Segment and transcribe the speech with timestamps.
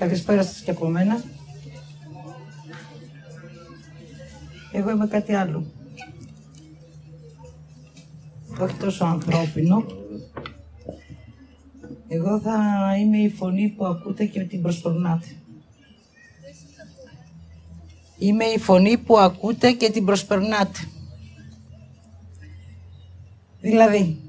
[0.00, 1.22] Καλησπέρα σας και από μένα.
[4.72, 5.66] Εγώ είμαι κάτι άλλο.
[8.60, 9.84] Όχι τόσο ανθρώπινο.
[12.08, 12.58] Εγώ θα
[13.00, 15.26] είμαι η φωνή που ακούτε και την προσπερνάτε.
[18.18, 20.78] Είμαι η φωνή που ακούτε και την προσπερνάτε.
[23.60, 24.20] Δηλαδή,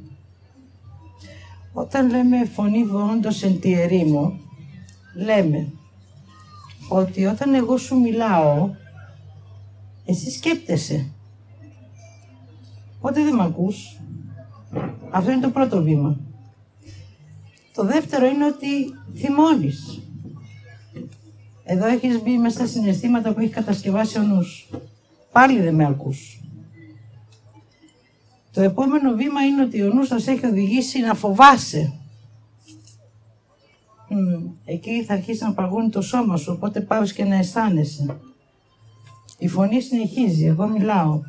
[1.73, 4.39] όταν λέμε φωνή βόντος εν τη ερήμο,
[5.15, 5.71] λέμε
[6.89, 8.69] ότι όταν εγώ σου μιλάω,
[10.05, 11.11] εσύ σκέπτεσαι.
[12.97, 13.99] Οπότε δεν με ακούς.
[15.11, 16.19] Αυτό είναι το πρώτο βήμα.
[17.73, 18.67] Το δεύτερο είναι ότι
[19.15, 20.01] θυμώνεις.
[21.63, 24.69] Εδώ έχεις μπει μέσα στα συναισθήματα που έχεις κατασκευάσει ο νους.
[25.31, 26.41] Πάλι δεν με ακούς.
[28.51, 32.00] Το επόμενο βήμα είναι ότι ο νους σας έχει οδηγήσει να φοβάσαι.
[34.65, 38.17] Εκεί θα αρχίσει να παγώνει το σώμα σου, οπότε πάβεις και να αισθάνεσαι.
[39.37, 41.21] Η φωνή συνεχίζει, εγώ μιλάω.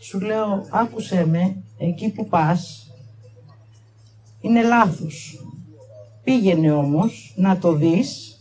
[0.00, 2.90] Σου λέω, άκουσέ με, εκεί που πας,
[4.40, 5.44] είναι λάθος.
[6.24, 8.40] Πήγαινε όμως να το δεις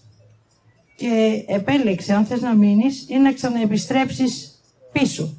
[0.95, 4.61] και επέλεξε αν θες να μείνεις ή να ξαναεπιστρέψεις
[4.91, 5.33] πίσω.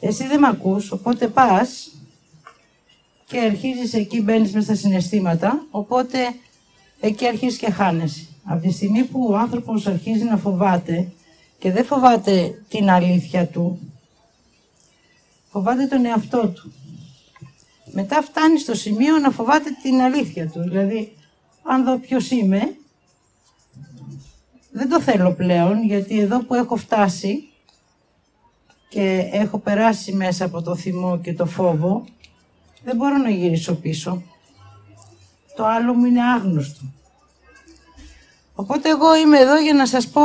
[0.00, 1.90] Εσύ δεν με ακούς, οπότε πας
[3.30, 6.18] και αρχίζεις εκεί, μπαίνεις μέσα στα συναισθήματα, οπότε
[7.00, 8.26] εκεί αρχίζεις και χάνεσαι.
[8.44, 11.12] Από τη στιγμή που ο άνθρωπος αρχίζει να φοβάται
[11.58, 13.78] και δεν φοβάται την αλήθεια του,
[15.50, 16.72] φοβάται τον εαυτό του.
[17.92, 20.62] Μετά φτάνει στο σημείο να φοβάται την αλήθεια του.
[20.62, 21.16] Δηλαδή,
[21.62, 22.76] αν δω ποιος είμαι,
[24.70, 27.48] δεν το θέλω πλέον, γιατί εδώ που έχω φτάσει
[28.88, 32.04] και έχω περάσει μέσα από το θυμό και το φόβο,
[32.84, 34.22] δεν μπορώ να γυρίσω πίσω.
[35.56, 36.80] Το άλλο μου είναι άγνωστο.
[38.54, 40.22] Οπότε εγώ είμαι εδώ για να σας πω,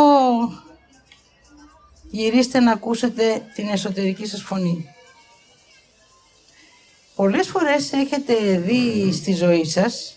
[2.09, 4.89] γυρίστε να ακούσετε την εσωτερική σας φωνή.
[7.15, 10.15] Πολλές φορές έχετε δει στη ζωή σας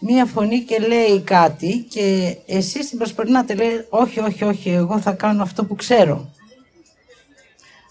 [0.00, 5.12] μία φωνή και λέει κάτι και εσείς την προσπερνάτε, λέει όχι, όχι, όχι, εγώ θα
[5.12, 6.30] κάνω αυτό που ξέρω.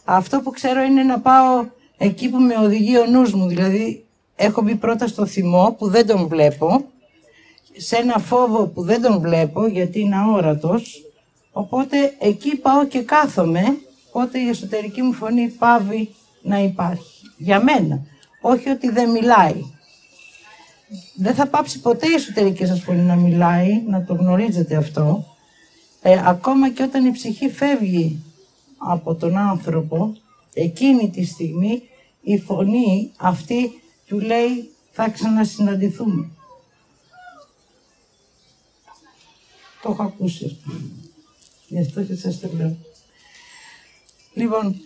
[0.03, 1.65] Αυτό που ξέρω είναι να πάω
[2.03, 4.05] εκεί που με οδηγεί ο νους μου, δηλαδή
[4.35, 6.85] έχω μπει πρώτα στο θυμό που δεν τον βλέπω,
[7.77, 11.05] σε ένα φόβο που δεν τον βλέπω γιατί είναι αόρατος,
[11.51, 13.77] οπότε εκεί πάω και κάθομαι,
[14.11, 16.09] οπότε η εσωτερική μου φωνή πάβει
[16.41, 17.21] να υπάρχει.
[17.37, 18.01] Για μένα.
[18.41, 19.55] Όχι ότι δεν μιλάει.
[21.15, 25.25] Δεν θα πάψει ποτέ η εσωτερική σας φωνή να μιλάει, να το γνωρίζετε αυτό.
[26.01, 28.23] Ε, ακόμα και όταν η ψυχή φεύγει
[28.77, 30.15] από τον άνθρωπο,
[30.53, 31.81] εκείνη τη στιγμή
[32.23, 36.29] η φωνή αυτή του λέει θα ξανασυναντηθούμε.
[39.81, 40.79] Το έχω ακούσει αυτό.
[41.67, 42.77] Γι' αυτό και σας το λέω.
[44.33, 44.81] Λοιπόν,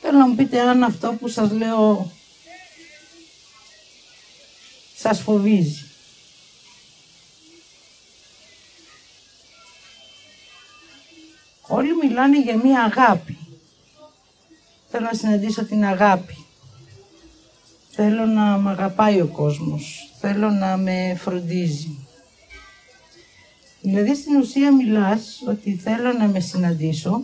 [0.00, 2.10] θέλω να μου πείτε αν αυτό που σας λέω
[4.96, 5.84] σας φοβίζει.
[11.60, 13.43] Όλοι μιλάνε για μία αγάπη.
[14.96, 16.44] Θέλω να συναντήσω την αγάπη.
[17.90, 20.10] Θέλω να με αγαπάει ο κόσμος.
[20.20, 22.06] Θέλω να με φροντίζει.
[23.80, 27.20] Δηλαδή στην ουσία μιλάς ότι θέλω να με συναντήσω,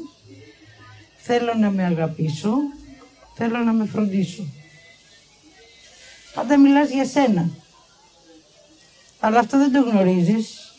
[1.17, 2.55] θέλω να με αγαπήσω,
[3.35, 4.45] θέλω να με φροντίσω.
[6.35, 7.51] Πάντα μιλάς για σένα.
[9.21, 10.75] Αλλά αυτό δεν το γνωρίζεις,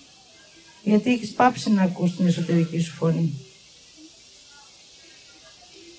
[0.84, 3.51] γιατί έχεις πάψει να ακούς την εσωτερική σου φωνή.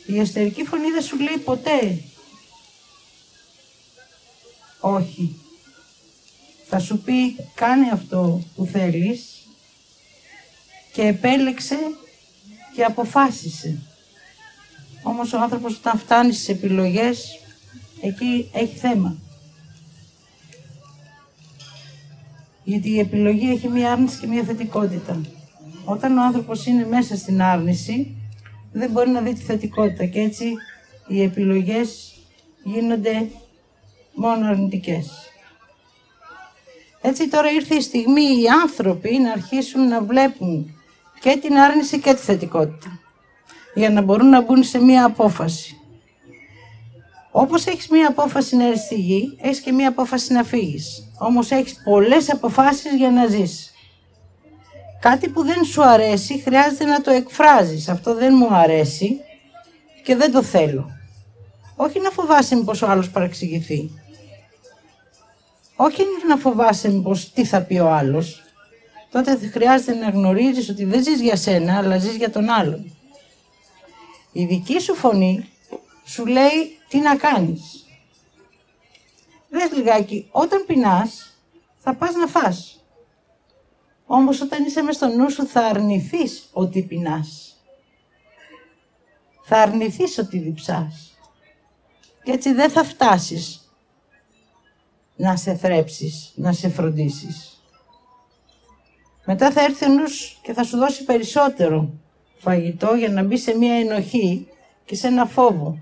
[0.07, 2.03] Η εσωτερική φωνή δεν σου λέει ποτέ
[4.85, 5.37] όχι.
[6.69, 9.47] Θα σου πει κάνε αυτό που θέλεις
[10.93, 11.77] και επέλεξε
[12.75, 13.79] και αποφάσισε.
[15.03, 17.39] Όμως ο άνθρωπος όταν φτάνει στις επιλογές,
[18.01, 19.17] εκεί έχει θέμα.
[22.65, 25.21] Γιατί η επιλογή έχει μία άρνηση και μία θετικότητα.
[25.85, 28.17] Όταν ο άνθρωπος είναι μέσα στην άρνηση,
[28.73, 30.55] δεν μπορεί να δει τη θετικότητα και έτσι
[31.07, 32.15] οι επιλογές
[32.63, 33.29] γίνονται
[34.15, 35.11] μόνο αρνητικές.
[37.01, 40.75] Έτσι τώρα ήρθε η στιγμή οι άνθρωποι να αρχίσουν να βλέπουν
[41.21, 42.99] και την άρνηση και τη θετικότητα
[43.75, 45.77] για να μπορούν να μπουν σε μία απόφαση.
[47.31, 51.13] Όπως έχεις μία απόφαση να έρθεις στη γη, έχεις και μία απόφαση να φύγεις.
[51.19, 53.72] Όμως έχεις πολλές αποφάσεις για να ζεις.
[55.03, 57.89] Κάτι που δεν σου αρέσει χρειάζεται να το εκφράζεις.
[57.89, 59.21] Αυτό δεν μου αρέσει
[60.05, 60.91] και δεν το θέλω.
[61.77, 63.91] Όχι να φοβάσαι μήπως ο άλλος παραξηγηθεί.
[65.77, 68.43] όχι να φοβάσαι μήπως τι θα πει ο άλλος.
[69.11, 72.97] Τότε χρειάζεται να γνωρίζεις ότι δεν ζεις για σένα, αλλά ζεις για τον άλλον.
[74.33, 75.49] Η δική σου φωνή
[76.05, 77.87] σου λέει τι να κάνεις.
[79.49, 81.37] Δες λιγάκι, όταν πεινάς,
[81.79, 82.82] θα πας να φας.
[84.15, 87.57] Όμως όταν είσαι μες στο νου σου θα αρνηθείς ότι πεινάς.
[89.43, 91.17] Θα αρνηθείς ότι διψάς.
[92.23, 93.73] Και έτσι δεν θα φτάσεις
[95.17, 97.63] να σε θρέψεις, να σε φροντίσεις.
[99.25, 101.91] Μετά θα έρθει ο νους και θα σου δώσει περισσότερο
[102.39, 104.49] φαγητό για να μπει σε μία ενοχή
[104.85, 105.79] και σε ένα φόβο.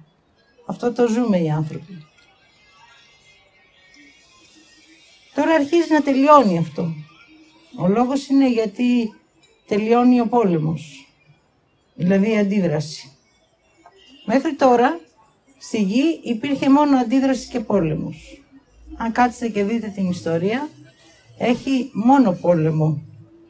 [0.66, 2.06] Αυτό το ζούμε οι άνθρωποι.
[5.34, 7.08] Τώρα αρχίζει να τελειώνει αυτό.
[7.76, 9.14] Ο λόγος είναι γιατί
[9.66, 11.08] τελειώνει ο πόλεμος.
[11.94, 13.12] Δηλαδή η αντίδραση.
[14.24, 15.00] Μέχρι τώρα
[15.58, 18.42] στη γη υπήρχε μόνο αντίδραση και πόλεμος.
[18.96, 20.68] Αν κάτσετε και δείτε την ιστορία,
[21.38, 23.02] έχει μόνο πόλεμο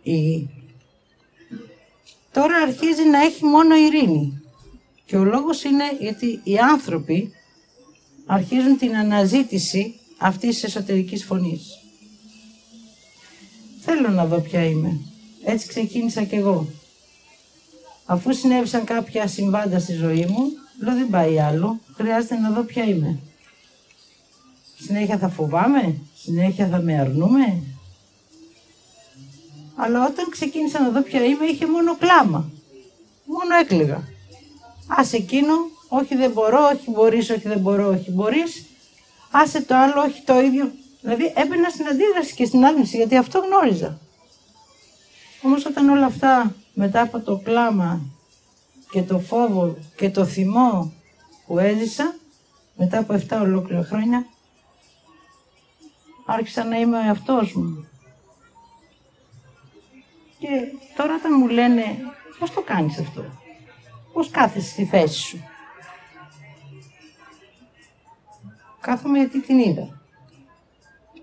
[0.03, 0.51] η γη.
[2.33, 4.43] Τώρα αρχίζει να έχει μόνο ειρήνη.
[5.05, 7.33] Και ο λόγος είναι γιατί οι άνθρωποι
[8.27, 11.80] αρχίζουν την αναζήτηση αυτής της εσωτερικής φωνής.
[13.81, 15.01] Θέλω να δω ποια είμαι.
[15.45, 16.67] Έτσι ξεκίνησα κι εγώ.
[18.05, 20.43] Αφού συνέβησαν κάποια συμβάντα στη ζωή μου,
[20.81, 23.19] λέω δεν πάει άλλο, χρειάζεται να δω ποια είμαι.
[24.77, 27.63] Συνέχεια θα φοβάμαι, συνέχεια θα με αρνούμε.
[29.77, 32.51] Αλλά όταν ξεκίνησα να δω ποια είμαι, είχε μόνο κλάμα.
[33.25, 34.09] Μόνο έκλαιγα.
[34.87, 35.55] Άσε εκείνο,
[35.89, 38.65] όχι δεν μπορώ, όχι μπορείς, όχι δεν μπορώ, όχι μπορείς.
[39.31, 40.73] Άσε το άλλο, όχι το ίδιο.
[41.01, 43.99] Δηλαδή έμπαινα στην αντίδραση και στην άρνηση, γιατί αυτό γνώριζα.
[45.43, 48.01] Όμως όταν όλα αυτά μετά από το κλάμα
[48.91, 50.93] και το φόβο και το θυμό
[51.47, 52.15] που έζησα,
[52.77, 54.27] μετά από 7 ολόκληρα χρόνια,
[56.27, 57.89] άρχισα να είμαι ο εαυτός μου.
[60.39, 60.49] Και
[60.97, 61.85] τώρα όταν μου λένε,
[62.39, 63.25] πώς το κάνεις αυτό,
[64.13, 65.45] πώς κάθεσαι στη θέση σου;
[68.81, 70.00] Κάθομαι γιατί την είδα.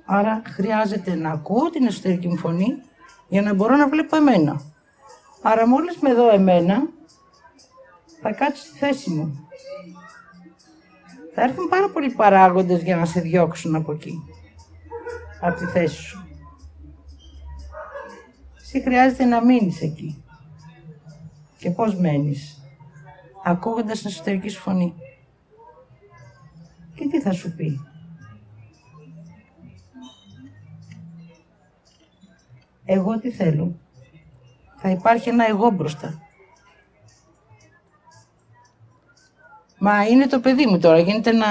[0.09, 2.67] Άρα χρειάζεται να ακούω την εσωτερική μου φωνή
[3.27, 4.61] για να μπορώ να βλέπω εμένα.
[5.41, 6.87] Άρα μόλις με δω εμένα,
[8.21, 9.47] θα κάτσω στη θέση μου.
[11.33, 14.23] Θα έρθουν πάρα πολλοί παράγοντες για να σε διώξουν από εκεί,
[15.41, 16.27] από τη θέση σου.
[18.61, 20.23] Εσύ χρειάζεται να μείνεις εκεί.
[21.57, 22.61] Και πώς μένεις.
[23.43, 24.93] Ακούγοντας την εσωτερική σου φωνή.
[26.95, 27.79] Και τι θα σου πει;
[32.89, 33.79] Εγώ τι θέλω.
[34.77, 36.21] Θα υπάρχει ένα εγώ μπροστά.
[39.79, 40.99] Μα είναι το παιδί μου τώρα.
[40.99, 41.47] Γίνεται να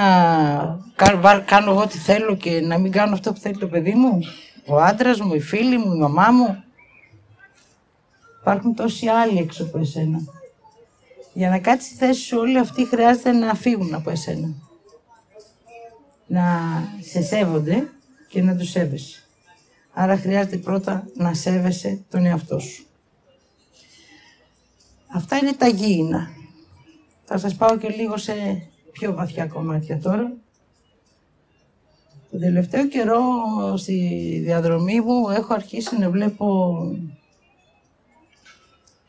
[1.45, 4.19] κάνω εγώ τι θέλω και να μην κάνω αυτό που θέλει το παιδί μου.
[4.67, 6.63] Ο άντρας μου, η φίλη μου, η μαμά μου.
[8.41, 10.19] Υπάρχουν τόσοι άλλοι έξω από εσένα.
[11.33, 14.47] Για να κάτσεις στη θέση σου όλοι αυτοί χρειάζεται να φύγουν από εσένα.
[16.27, 16.43] Να
[17.01, 17.89] σε σέβονται
[18.29, 19.26] και να τους σέβεσαι.
[19.99, 22.85] Άρα χρειάζεται πρώτα να σέβεσαι τον εαυτό σου.
[25.07, 26.29] Αυτά είναι τα γήινα.
[27.25, 28.33] Θα σας πάω και λίγο σε
[28.91, 30.33] πιο βαθιά κομμάτια τώρα.
[32.31, 33.21] Το τελευταίο καιρό
[33.77, 33.93] στη
[34.43, 36.77] διαδρομή μου έχω αρχίσει να βλέπω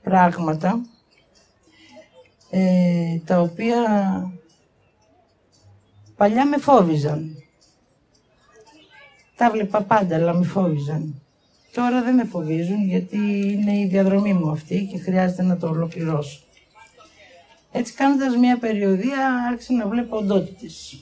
[0.03, 0.81] πράγματα
[2.51, 3.83] ε, τα οποία
[6.17, 7.43] παλιά με φόβιζαν.
[9.39, 11.23] Τα βλέπα πάντα, αλλά με φόβιζαν.
[11.73, 13.17] Τώρα δεν με φοβίζουν γιατί
[13.53, 16.41] είναι η διαδρομή μου αυτή και χρειάζεται να το ολοκληρώσω.
[17.73, 20.99] Έτσι κάνοντας μια περιοδία άρχισα να βλέπω οντότητες.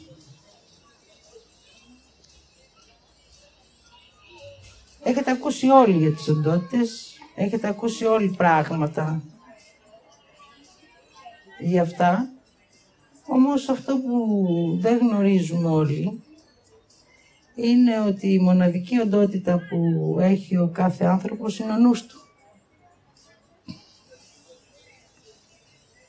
[5.02, 9.23] Έχετε ακούσει όλοι για τις οντότητες, έχετε ακούσει όλοι πράγματα
[11.61, 12.28] για αυτά.
[13.26, 16.21] Όμως αυτό που δεν γνωρίζουμε όλοι
[17.56, 22.20] είναι ότι η μοναδική οντότητα που έχει ο κάθε άνθρωπος είναι ο νους του.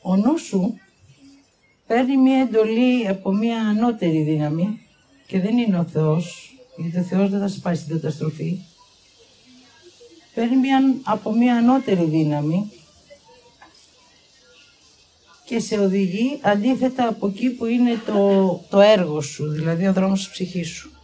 [0.02, 0.80] Ο νους σου
[1.88, 4.82] παίρνει μία εντολή από μία ανώτερη δύναμη
[5.28, 8.60] και δεν είναι ο Θεός, γιατί ο Θεός δεν θα σε πάει στην καταστροφή.
[10.34, 12.72] Παίρνει μία, από μία ανώτερη δύναμη
[15.46, 20.20] και σε οδηγεί αντίθετα από εκεί που είναι το, το έργο σου, δηλαδή ο δρόμος
[20.20, 20.97] της ψυχής σου.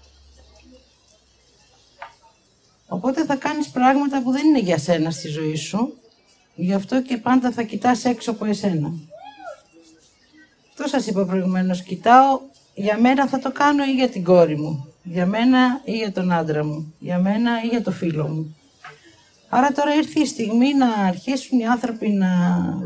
[2.93, 5.97] Οπότε θα κάνεις πράγματα που δεν είναι για σένα στη ζωή σου,
[6.55, 8.93] γι' αυτό και πάντα θα κοιτάς έξω από εσένα.
[10.69, 12.39] Αυτό σας είπα προηγουμένως, κοιτάω
[12.73, 14.87] για μένα θα το κάνω ή για την κόρη μου.
[15.03, 16.93] Για μένα ή για τον άντρα μου.
[16.99, 18.55] Για μένα ή για το φίλο μου.
[19.49, 22.29] Άρα τώρα ήρθε η στιγμή να αρχίσουν οι άνθρωποι να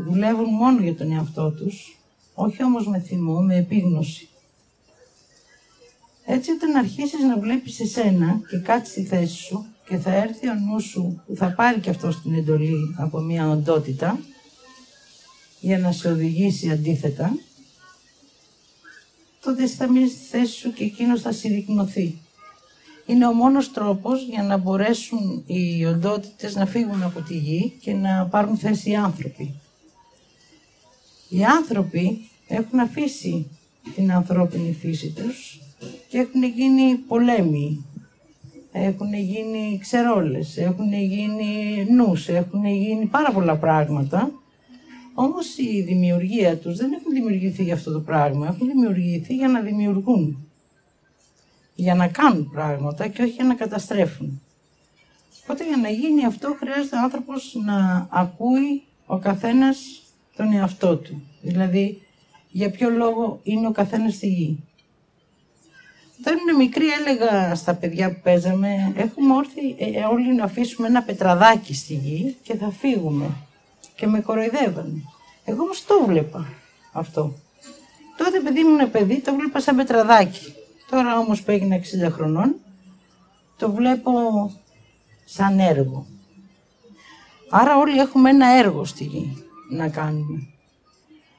[0.08, 1.98] δουλεύουν μόνο για τον εαυτό τους,
[2.34, 4.28] όχι όμως με θυμό, με επίγνωση.
[6.24, 10.54] Έτσι όταν αρχίσεις να βλέπεις εσένα και κάτσεις στη θέση σου και θα έρθει ο
[10.54, 14.18] νους σου που θα πάρει και αυτό την εντολή από μια οντότητα
[15.60, 17.38] για να σε οντότητα αντίθετα,
[19.40, 22.18] τότε θα μείνεις στη θέση σου και εκείνος θα συρρυκνωθεί.
[23.06, 27.94] Είναι ο μόνος τρόπος για να μπορέσουν οι οντότητες να φύγουν από τη γη και
[27.94, 29.54] να πάρουν θέση οι άνθρωποι.
[31.28, 33.46] Οι άνθρωποι έχουν αφήσει
[33.94, 35.60] την ανθρώπινη φύση τους
[36.08, 37.84] και έχουν γίνει πολέμοι,
[38.72, 44.30] έχουν γίνει ξερόλες, έχουν γίνει νους, έχουν γίνει πάρα πολλά πράγματα.
[45.14, 49.60] Όμως η δημιουργία τους δεν έχουν δημιουργηθεί για αυτό το πράγμα, έχουν δημιουργηθεί για να
[49.60, 50.48] δημιουργούν.
[51.74, 54.40] Για να κάνουν πράγματα και όχι για να καταστρέφουν.
[55.42, 59.78] Οπότε για να γίνει αυτό χρειάζεται ο άνθρωπος να ακούει ο καθένας
[60.36, 61.22] τον εαυτό του.
[61.42, 62.02] Δηλαδή
[62.50, 64.67] για ποιο λόγο είναι ο καθένας στη γη.
[66.20, 71.02] Όταν ήμουν μικρή έλεγα στα παιδιά που παίζαμε, έχουμε όρθει ε, όλοι να αφήσουμε ένα
[71.02, 73.30] πετραδάκι στη γη και θα φύγουμε.
[73.94, 75.02] Και με κοροϊδεύανε.
[75.44, 76.46] Εγώ όμως το βλέπα
[76.92, 77.34] αυτό.
[78.16, 80.54] Τότε παιδί μου είναι παιδί, το βλέπα σαν πετραδάκι.
[80.90, 82.54] Τώρα όμως που έγινα 60 χρονών,
[83.56, 84.12] το βλέπω
[85.24, 86.06] σαν έργο.
[87.50, 90.48] Άρα όλοι έχουμε ένα έργο στη γη να κάνουμε.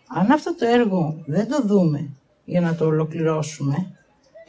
[0.07, 2.09] Αν αυτό το έργο δεν το δούμε
[2.45, 3.98] για να το ολοκληρώσουμε,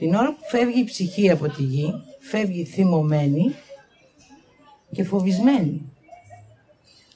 [0.01, 3.55] την ώρα που φεύγει η ψυχή από τη γη, φεύγει θυμωμένη
[4.93, 5.83] και φοβισμένη.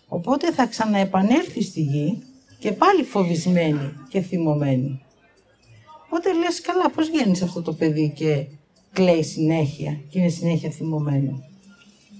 [0.08, 2.22] Οπότε θα ξαναεπανέλθει στη γη
[2.58, 5.02] και πάλι φοβισμένη και θυμωμένη.
[6.04, 8.46] Οπότε λες καλά πώς βγαίνεις αυτό το παιδί και
[8.92, 11.42] κλαίει συνέχεια και είναι συνέχεια θυμωμένο.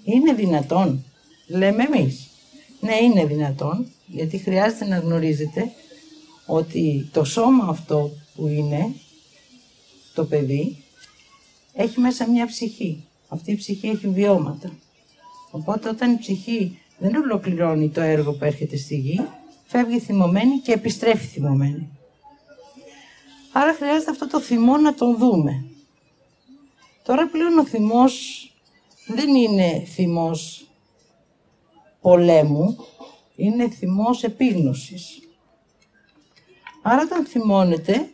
[0.05, 1.05] Είναι δυνατόν,
[1.47, 2.29] λέμε εμείς.
[2.81, 5.73] Ναι, είναι δυνατόν, γιατί χρειάζεται να γνωρίζετε
[6.47, 8.95] ότι το σώμα αυτό που είναι
[10.15, 10.77] το παιδί
[11.75, 13.05] έχει μέσα μια ψυχή.
[13.29, 14.73] Αυτή η ψυχή έχει βιώματα.
[15.51, 19.27] Οπότε όταν η ψυχή δεν ολοκληρώνει το έργο που έρχεται στη γη,
[19.67, 21.89] φεύγει θυμωμένη και επιστρέφει θυμωμένη.
[23.53, 25.65] Άρα χρειάζεται αυτό το θυμό να τον δούμε.
[27.05, 28.49] Τώρα πλέον ο θυμός
[29.07, 30.69] δεν είναι θυμός
[32.01, 32.77] πολέμου,
[33.37, 35.29] είναι θυμός επίγνωσης.
[36.83, 38.11] Άρα όταν θυμώνετε,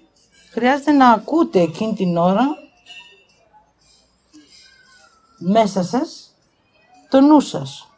[0.50, 2.46] χρειάζεται να ακούτε εκείνη την ώρα
[5.38, 6.34] μέσα σας
[7.08, 7.88] το νου σας.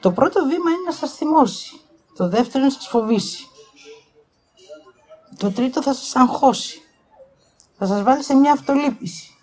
[0.00, 1.80] Το πρώτο βήμα είναι να σας θυμώσει.
[2.16, 3.46] Το δεύτερο είναι να σας φοβήσει.
[5.38, 6.80] Το τρίτο θα σας αγχώσει.
[7.78, 9.36] Θα σας βάλει σε μια αυτολύπηση.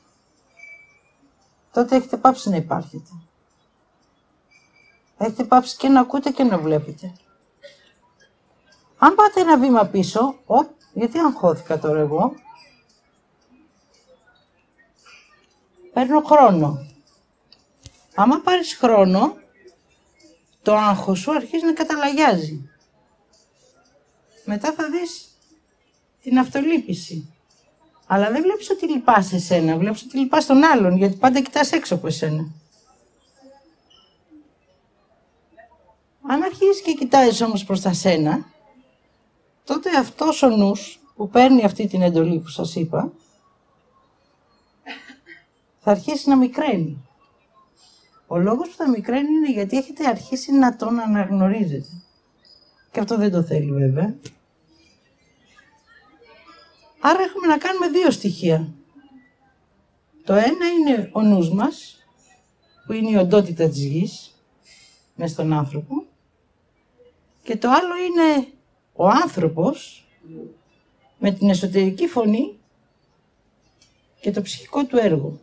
[1.72, 3.10] Τότε έχετε πάψει να υπάρχετε.
[5.18, 7.14] Έχετε πάψει και να ακούτε και να βλέπετε.
[8.98, 12.36] Αν πάτε ένα βήμα πίσω, οπ, γιατί αγχώθηκα τώρα εγώ;
[15.94, 16.86] Παίρνω χρόνο.
[18.16, 19.38] Άμα πάρεις χρόνο,
[20.62, 22.70] το άγχος σου αρχίζει να καταλαγιάζει.
[24.46, 25.38] Μετά θα δεις
[26.22, 27.34] την αυτολύπηση.
[28.08, 31.96] Αλλά δεν βλέπεις ότι λυπάσαι εσένα, βλέπεις ότι λυπάς τον άλλον, γιατί πάντα κοιτάς έξω
[31.96, 32.48] από εσένα.
[36.28, 38.46] Αν αρχίσεις και κοιτάζεις όμως προς τα σένα,
[39.63, 43.12] τότε αυτός ο νους που παίρνει αυτή την εντολή που σας είπα,
[45.79, 47.08] θα αρχίσει να μικραίνει.
[48.27, 52.03] Ο λόγος που θα μικραίνει είναι γιατί έχετε αρχίσει να τον αναγνωρίζετε.
[52.91, 54.15] Και αυτό δεν το θέλει βέβαια.
[57.00, 58.74] Άρα έχουμε να κάνουμε δύο στοιχεία.
[60.24, 62.05] Το ένα είναι ο νους μας,
[62.86, 64.36] που είναι η οντότητα της γης,
[65.15, 66.05] μέσα στον άνθρωπο.
[67.43, 68.48] Και το άλλο είναι
[68.94, 70.06] ο άνθρωπος
[71.18, 72.58] με την εσωτερική φωνή
[74.20, 75.40] και το ψυχικό του έργο.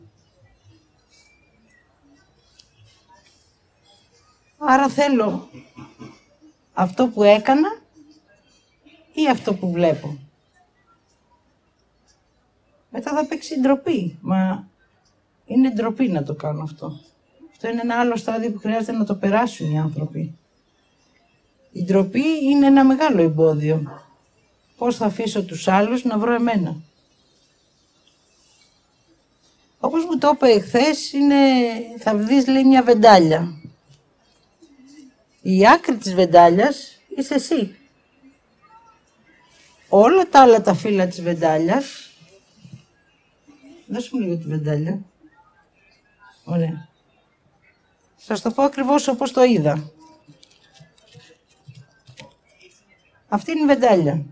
[4.59, 5.49] Άρα θέλω
[6.73, 7.69] αυτό που έκανα
[9.13, 10.19] ή αυτό που βλέπω.
[12.91, 14.19] Μετά θα παίξει ντροπή.
[14.21, 14.69] Μα
[15.47, 17.01] είναι ντροπή να το κάνω αυτό.
[17.53, 20.39] Αυτό είναι ένα άλλο στάδιο που χρειάζεται να το περάσουν οι άνθρωποι.
[21.73, 24.05] Η ντροπή είναι ένα μεγάλο εμπόδιο.
[24.77, 26.77] Πώς θα αφήσω τους άλλους να βρω εμένα;
[29.81, 31.37] Όπως μου το είπε χθε, είναι,
[31.99, 33.61] θα δεις λέει μια βεντάλια.
[35.43, 37.75] Η άκρη της βεντάλιας είσαι εσύ.
[39.89, 42.11] Όλα τα άλλα τα φύλλα της βεντάλιας
[43.93, 45.01] Δώσε μου λίγο τη βεντάλια.
[46.45, 46.89] Ωραία.
[48.17, 49.91] Σας το πω ακριβώς όπως το είδα.
[53.33, 54.25] Αυτή είναι η βεντάλια.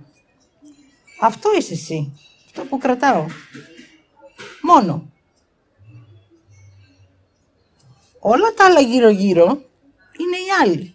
[1.21, 2.13] Αυτό είσαι εσύ.
[2.47, 3.27] Αυτό που κρατάω.
[4.63, 5.11] Μόνο.
[8.21, 9.45] Όλα τα άλλα γύρω-γύρω
[10.19, 10.95] είναι οι άλλοι.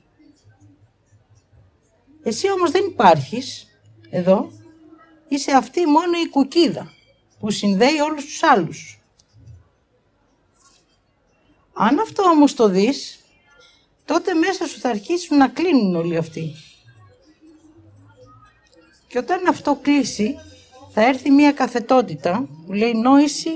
[2.23, 3.67] Εσύ όμως δεν υπάρχεις
[4.09, 4.51] εδώ.
[5.27, 6.93] Είσαι αυτή μόνο η κουκίδα
[7.39, 9.01] που συνδέει όλους τους άλλους.
[11.73, 13.19] Αν αυτό όμως το δεις,
[14.05, 16.53] τότε μέσα σου θα αρχίσουν να κλείνουν όλοι αυτοί.
[19.13, 20.35] Και όταν αυτό κλείσει,
[20.89, 23.49] θα έρθει μία καθετότητα που λέει νόηση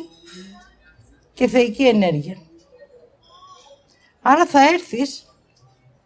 [1.34, 2.38] και θεϊκή ενέργεια.
[4.22, 5.36] Άρα θα έρθεις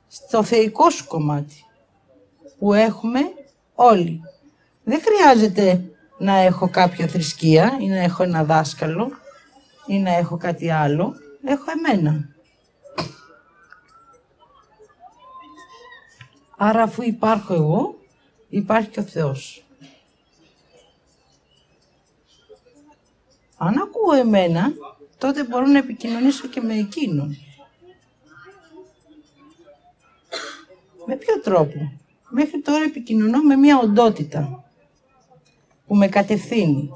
[0.08, 1.66] στο θεϊκό σου κομμάτι
[2.60, 3.20] που έχουμε
[3.76, 4.22] όλοι.
[4.84, 5.84] Δεν χρειάζεται
[6.18, 9.12] να έχω κάποια θρησκεία ή να έχω ένα δάσκαλο
[9.86, 11.14] ή να έχω κάτι άλλο.
[11.46, 12.30] Έχω εμένα.
[16.58, 18.01] Άρα αφού υπάρχω εγώ,
[18.52, 19.66] υπάρχει και ο Θεός.
[23.58, 24.74] Αν ακούω εμένα,
[25.18, 27.38] τότε μπορώ να επικοινωνήσω και με εκείνον.
[31.06, 31.92] Με ποιο τρόπο;
[32.30, 34.64] Μέχρι τώρα επικοινωνώ με μια οντότητα
[35.88, 36.90] που με κατευθύνει.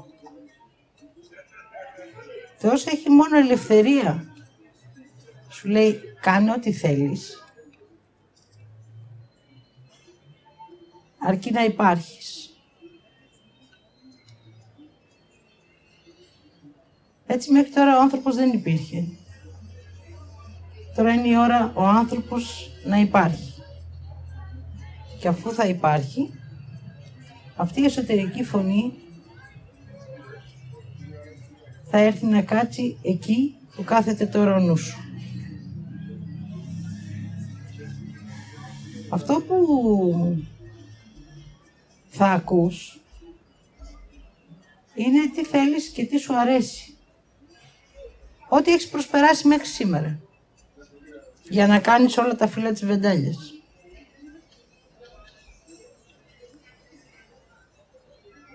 [2.56, 4.34] Θεός έχει μόνο ελευθερία.
[5.48, 7.45] Σου λέει, κάνε ό,τι θέλεις.
[11.26, 12.50] Αρκεί να υπάρχεις.
[17.26, 19.04] Έτσι μέχρι τώρα ο άνθρωπος δεν υπήρχε.
[20.94, 23.52] Τώρα είναι η ώρα ο άνθρωπος να υπάρχει.
[25.20, 26.30] Και αφού θα υπάρχει,
[27.56, 28.92] αυτή η εσωτερική φωνή
[31.90, 34.98] θα έρθει να κάτσει εκεί που κάθεται τώρα ο νους σου.
[39.10, 40.46] Αυτό που
[42.16, 43.00] θα ακούς
[44.94, 46.96] είναι τι θέλεις και τι σου αρέσει.
[48.48, 50.18] Ό,τι έχεις προσπεράσει μέχρι σήμερα.
[51.48, 53.52] Για να κάνεις όλα τα φύλλα της βεντάλιας.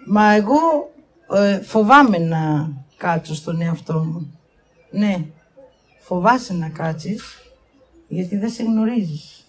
[0.06, 0.94] Μα εγώ
[1.34, 4.40] ε, φοβάμαι να κάτσω στον εαυτό μου.
[4.92, 5.26] Ναι,
[6.00, 7.24] φοβάσαι να κάτσεις,
[8.08, 9.41] γιατί δεν σε γνωρίζεις.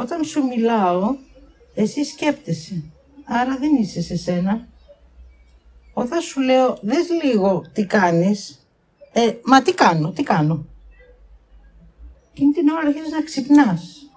[0.00, 1.16] Όταν σου μιλάω,
[1.74, 2.82] εσύ σκέπτεσαι,
[3.24, 4.68] άρα δεν είσαι σε σένα.
[5.92, 8.66] Όταν σου λέω, δες λίγο τι κάνεις,
[9.12, 10.66] ε, μα τι κάνω, τι κάνω.
[12.30, 14.10] Εκείνη την ώρα αρχίζεις να ξυπνάς.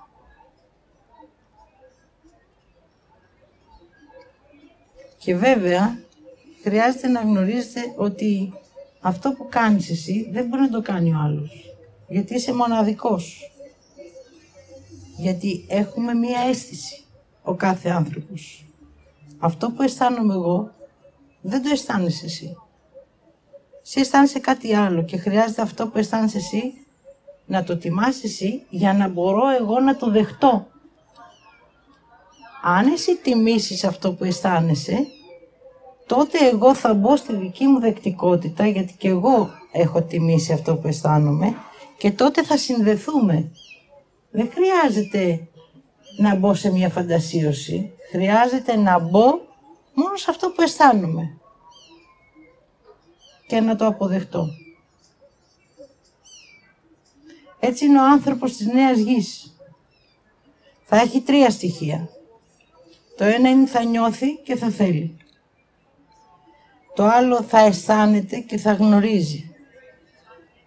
[5.17, 5.99] Και βέβαια,
[6.63, 8.53] χρειάζεται να γνωρίζετε ότι
[8.99, 11.75] αυτό που κάνεις εσύ δεν μπορεί να το κάνει ο άλλος.
[12.07, 13.50] Γιατί είσαι μοναδικός.
[15.21, 17.03] Γιατί έχουμε μία αίσθηση
[17.43, 18.65] ο κάθε άνθρωπος.
[19.39, 20.71] Αυτό που αισθάνομαι εγώ
[21.41, 22.55] δεν το αισθάνεσαι εσύ.
[23.83, 26.73] Εσύ αισθάνεσαι κάτι άλλο και χρειάζεται αυτό που αισθάνεσαι εσύ
[27.45, 30.67] να το τιμάς εσύ για να μπορώ εγώ να το δεχτώ.
[32.63, 35.07] Αν εσύ τιμήσεις αυτό που αισθάνεσαι,
[36.05, 40.87] τότε εγώ θα μπω στη δική μου δεκτικότητα, γιατί και εγώ έχω τιμήσει αυτό που
[40.87, 41.55] αισθάνομαι,
[41.97, 43.51] και τότε θα συνδεθούμε.
[44.31, 45.47] Δεν χρειάζεται
[46.17, 49.25] να μπω σε μια φαντασίωση, χρειάζεται να μπω
[49.93, 51.37] μόνο σε αυτό που αισθάνομαι
[53.47, 54.47] και να το αποδεχτώ.
[57.59, 59.55] Έτσι είναι ο άνθρωπος της νέας γης.
[60.83, 62.09] Θα έχει τρία στοιχεία.
[63.17, 65.17] Το ένα είναι θα νιώθει και θα θέλει.
[66.95, 69.55] Το άλλο θα αισθάνεται και θα γνωρίζει.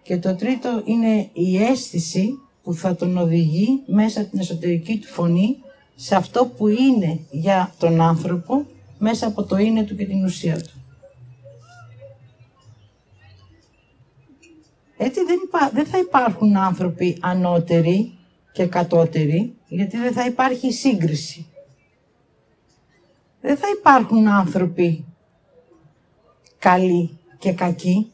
[0.01, 5.07] Και το τρίτο είναι η αίσθηση που θα τον οδηγεί μέσα από την εσωτερική του
[5.07, 5.57] φωνή
[5.95, 8.65] σε αυτό που είναι για τον άνθρωπο
[8.97, 10.83] μέσα από το είναι του και την ουσία του.
[14.97, 15.39] Έτσι δεν,
[15.73, 18.17] δεν θα υπάρχουν άνθρωποι ανώτεροι
[18.51, 21.45] και κατώτεροι, γιατί δεν θα υπάρχει σύγκριση.
[23.41, 25.05] Δεν θα υπάρχουν άνθρωποι
[26.59, 28.11] καλοί και κακοί.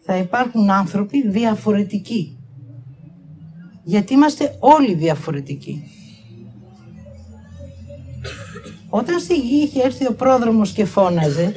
[0.00, 2.39] Θα υπάρχουν άνθρωποι διαφορετικοί.
[3.82, 5.84] Γιατί είμαστε όλοι διαφορετικοί.
[8.90, 11.54] Όταν στη γη είχε έρθει ο πρόδρομος και φώναζε,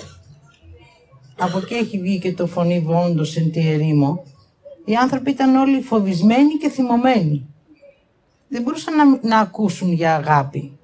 [1.37, 4.23] από εκεί έχει βγει και το φωνή βόντος εν τη ερήμο,
[4.85, 7.47] οι άνθρωποι ήταν όλοι φοβισμένοι και θυμωμένοι.
[8.47, 10.77] Δεν μπορούσαν να, να ακούσουν για αγάπη.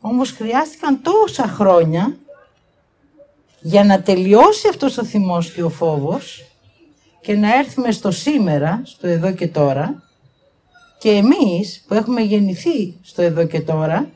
[0.00, 2.16] Όμως χρειάστηκαν τόσα χρόνια
[3.60, 6.44] για να τελειώσει αυτός ο θυμός και ο φόβος
[7.20, 10.07] και να έρθουμε στο σήμερα, στο εδώ και τώρα
[10.98, 14.10] και εμείς που έχουμε γεννηθεί στο εδώ και τώρα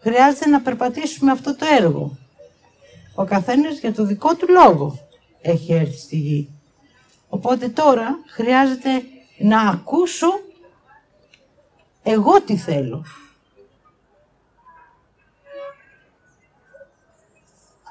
[0.00, 2.16] χρειάζεται να περπατήσουμε αυτό το έργο.
[3.14, 4.98] Ο καθένας για το δικό του λόγο
[5.40, 6.48] έχει έρθει στη γη.
[7.28, 9.02] Οπότε τώρα χρειάζεται
[9.38, 10.28] να ακούσω
[12.02, 13.04] εγώ τι θέλω.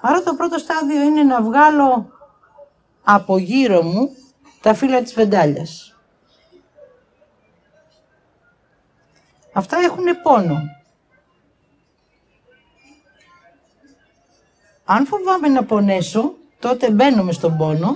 [0.01, 2.09] Άρα το πρώτο στάδιο είναι να βγάλω
[3.03, 4.15] από γύρω μου
[4.61, 5.98] τα φύλλα της βεντάλιας.
[9.59, 10.61] Αυτά έχουν πόνο.
[14.85, 17.95] Αν φοβάμαι να πονέσω, τότε μπαίνω στον πόνο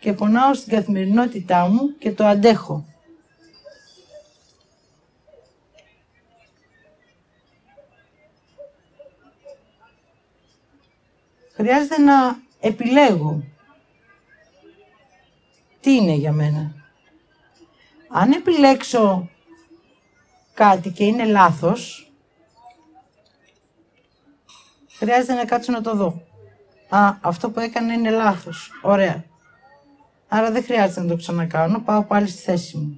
[0.00, 2.84] και πονάω στην καθημερινότητά μου και το αντέχω.
[11.52, 13.42] Χρειάζεται να επιλέγω
[15.80, 16.74] τι είναι για μένα.
[18.08, 19.28] Αν επιλέξω
[20.58, 22.12] κάτι και είναι λάθος,
[24.98, 26.22] χρειάζεται να κάτσω να το δω.
[26.88, 28.70] Α, αυτό που έκανε είναι λάθος.
[28.82, 29.24] Ωραία.
[30.28, 32.96] Άρα δεν χρειάζεται να το ξανακάνω, πάω πάλι στη θέση μου.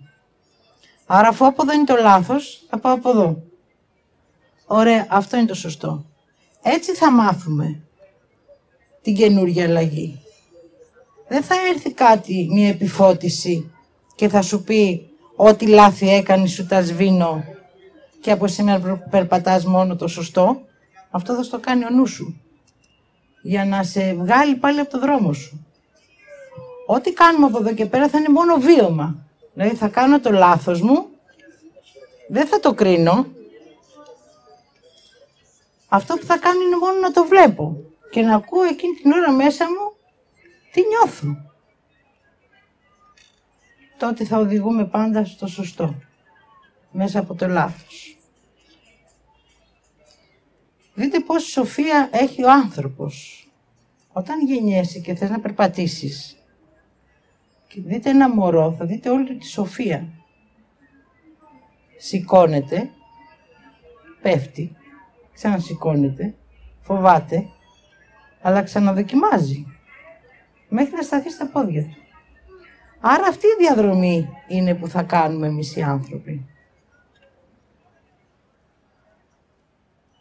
[1.07, 3.43] Άρα αφού από εδώ είναι το λάθος, θα πάω από εδώ.
[4.67, 6.05] Ωραία, αυτό είναι το σωστό.
[6.63, 7.81] Έτσι θα μάθουμε
[9.03, 10.23] την καινούργια αλλαγή.
[11.29, 13.73] Δεν θα έρθει κάτι, μια επιφώτιση
[14.15, 15.10] και θα σου πει
[15.43, 17.45] ό,τι λάθη έκανε σου τα σβήνω
[18.21, 20.61] και από σήμερα περπατάς μόνο το σωστό.
[21.11, 22.41] Αυτό θα στο κάνει ο νου σου
[23.43, 25.67] για να σε βγάλει πάλι από το δρόμο σου.
[26.87, 29.17] Ό,τι κάνουμε από εδώ και πέρα θα είναι μόνο βίωμα.
[29.55, 31.07] Δηλαδή θα κάνω το λάθος μου,
[32.29, 33.27] δεν θα το κρίνω.
[35.89, 37.77] Αυτό που θα κάνω είναι μόνο να το βλέπω
[38.11, 39.93] και να ακούω εκείνη την ώρα μέσα μου
[40.73, 41.50] τι νιώθω.
[44.01, 45.95] Τότε θα οδηγούμε πάντα στο σωστό,
[46.91, 48.17] μέσα από το λάθος.
[50.95, 53.45] Δείτε πόση σοφία έχει ο άνθρωπος.
[54.13, 56.37] Όταν γεννιέσαι και θες να περπατήσεις
[57.69, 60.09] και δείτε ένα μωρό, θα δείτε όλη τη σοφία.
[61.99, 62.91] Σηκώνεται,
[64.23, 64.77] πέφτει,
[65.33, 66.35] ξανασηκώνεται,
[66.81, 67.49] φοβάται,
[68.41, 69.67] αλλά ξαναδοκιμάζει
[70.69, 72.00] μέχρι να σταθεί στα πόδια του.
[73.01, 76.47] Άρα αυτή η διαδρομή είναι που θα κάνουμε εμείς οι άνθρωποι.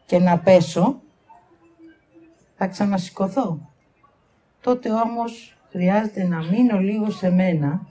[0.06, 1.02] Και να πέσω,
[2.56, 3.72] θα ξανασηκωθώ.
[4.62, 7.88] Τότε όμως χρειάζεται να μείνω λίγο σε μένα,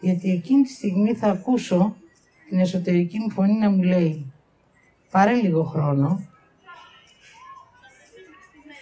[0.00, 1.96] γιατί εκείνη τη στιγμή θα ακούσω
[2.48, 4.32] την εσωτερική μου φωνή να μου λέει
[5.10, 6.26] πάρε λίγο χρόνο,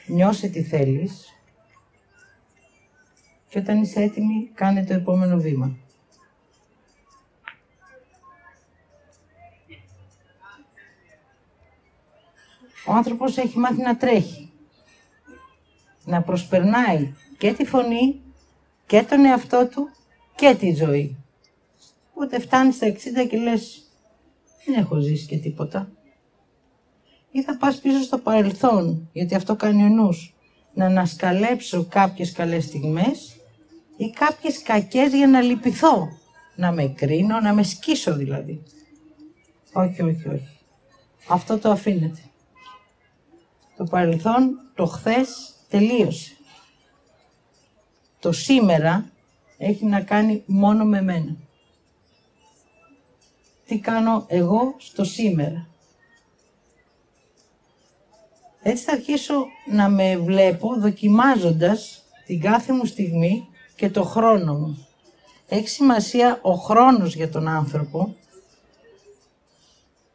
[0.06, 1.35] νιώσε τι θέλεις
[3.56, 5.76] και όταν είσαι έτοιμη κάνε το επόμενο βήμα.
[12.86, 14.52] Ο άνθρωπος έχει μάθει να τρέχει,
[16.04, 18.20] να προσπερνάει και τη φωνή
[18.86, 19.90] και τον εαυτό του
[20.34, 21.16] και τη ζωή.
[22.14, 23.90] Οπότε φτάνει στα 60 και λες,
[24.64, 25.90] δεν έχω ζήσει και τίποτα.
[27.30, 30.34] Ή θα πας πίσω στο παρελθόν, γιατί αυτό κάνει ο νους,
[30.74, 33.35] να ανασκαλέψω κάποιες καλές στιγμές
[33.96, 36.08] ή κάποιες κακές για να λυπηθώ.
[36.54, 38.62] Να με κρίνω, να με σκίσω δηλαδή.
[39.72, 40.58] Όχι, όχι, όχι.
[41.28, 42.20] Αυτό το αφήνετε.
[43.76, 46.36] Το παρελθόν, το χθες, τελείωσε.
[48.20, 49.10] Το σήμερα
[49.58, 51.36] έχει να κάνει μόνο με μένα.
[53.66, 55.68] Τι κάνω εγώ στο σήμερα;
[58.62, 64.86] Έτσι θα αρχίσω να με βλέπω δοκιμάζοντας την κάθε μου στιγμή και το χρόνο μου.
[65.48, 68.14] Έχει σημασία ο χρόνος για τον άνθρωπο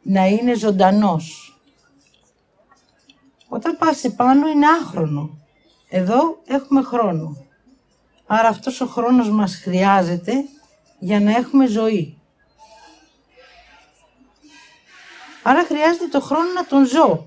[0.01, 1.55] να είναι ζωντανός.
[3.49, 5.37] Όταν πας επάνω είναι άχρονο.
[5.89, 7.45] Εδώ έχουμε χρόνο.
[8.25, 10.33] Άρα αυτός ο χρόνος μας χρειάζεται
[10.99, 12.21] για να έχουμε ζωή.
[15.43, 17.25] Άρα χρειάζεται το χρόνο να τον ζω,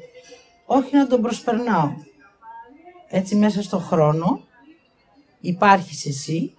[0.66, 1.92] όχι να τον προσπερνάω.
[3.09, 4.40] Έτσι μέσα στο χρόνο
[5.44, 6.54] υπάρχεις εσύ,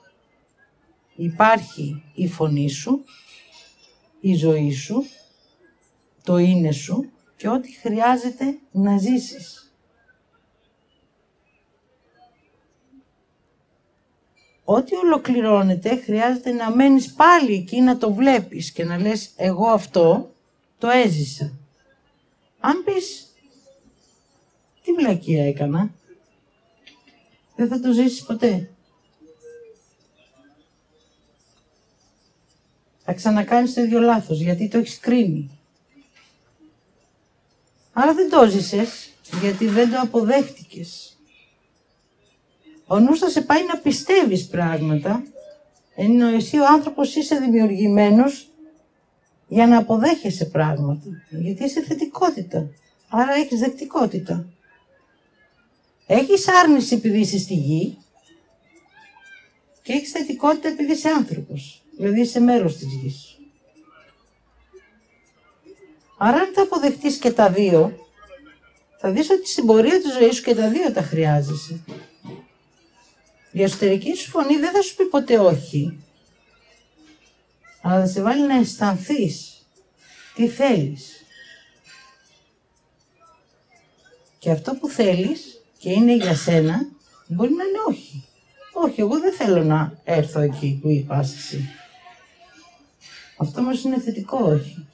[1.16, 3.04] υπάρχει η φωνή σου,
[4.20, 5.06] η ζωή σου,
[6.24, 9.74] το είναι σου και ό,τι χρειάζεται να ζήσεις.
[14.64, 20.32] Ό,τι ολοκληρώνεται χρειάζεται να μένεις πάλι εκεί να το βλέπεις και να λες εγώ αυτό
[20.78, 21.54] το έζησα.
[22.60, 23.34] Αν πεις
[24.84, 25.94] Τι βλακεία έκανα.
[27.56, 28.75] Δεν θα το ζήσεις ποτέ.
[33.06, 35.60] Θα ξανακάνεις το ίδιο λάθος, γιατί το έχεις κρίνει.
[37.94, 39.10] Άρα δεν το ζήσες,
[39.42, 41.18] γιατί δεν το αποδέχτηκες.
[42.88, 45.24] Ο νους θα σε πάει να πιστεύεις πράγματα,
[45.96, 48.50] ενώ εσύ ο άνθρωπος είσαι δημιουργημένος
[49.48, 51.10] για να αποδέχεσαι πράγματα.
[51.30, 52.70] Γιατί είσαι θετικότητα.
[53.10, 54.46] Άρα έχεις δεκτικότητα.
[56.06, 57.98] Έχεις άρνηση επειδή είσαι στη γη
[59.82, 61.85] και έχεις θετικότητα επειδή είσαι άνθρωπος.
[61.98, 63.38] Δηλαδή είσαι μέρος της γης.
[66.18, 68.08] Άρα αν τα αποδεχτείς και τα δύο,
[69.00, 71.84] θα δεις ότι στην πορεία της ζωής σου και τα δύο τα χρειάζεσαι.
[73.52, 76.04] Η εσωτερική σου φωνή δεν θα σου πει ποτέ όχι.
[77.82, 79.66] Αλλά θα σε βάλει να αισθανθείς
[80.36, 81.26] τι θέλεις.
[84.40, 86.88] Και αυτό που θέλεις και είναι για σένα,
[87.28, 88.26] μπορεί να είναι όχι.
[88.74, 91.70] Όχι, εγώ δεν θέλω να έρθω εκεί που είπας εσύ.
[93.38, 94.88] Αυτό όμως είναι θετικό όχι.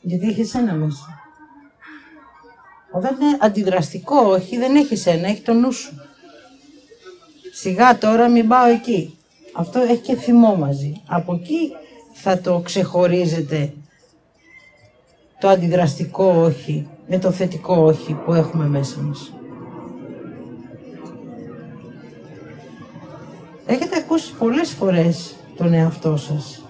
[0.00, 1.18] Γιατί έχεις ένα μέσα.
[2.92, 5.94] Όταν είναι αντιδραστικό όχι, δεν έχεις ένα, έχει το νου σου.
[7.52, 9.18] Σιγά τώρα μην πάω εκεί.
[9.52, 11.02] Αυτό έχει και θυμό μαζί.
[11.06, 11.72] Από εκεί
[12.12, 13.74] θα το ξεχωρίζετε
[15.40, 19.32] το αντιδραστικό όχι με το θετικό όχι που έχουμε μέσα μας.
[23.66, 26.62] Έχετε ακούσει πολλές φορές τον εαυτό σας.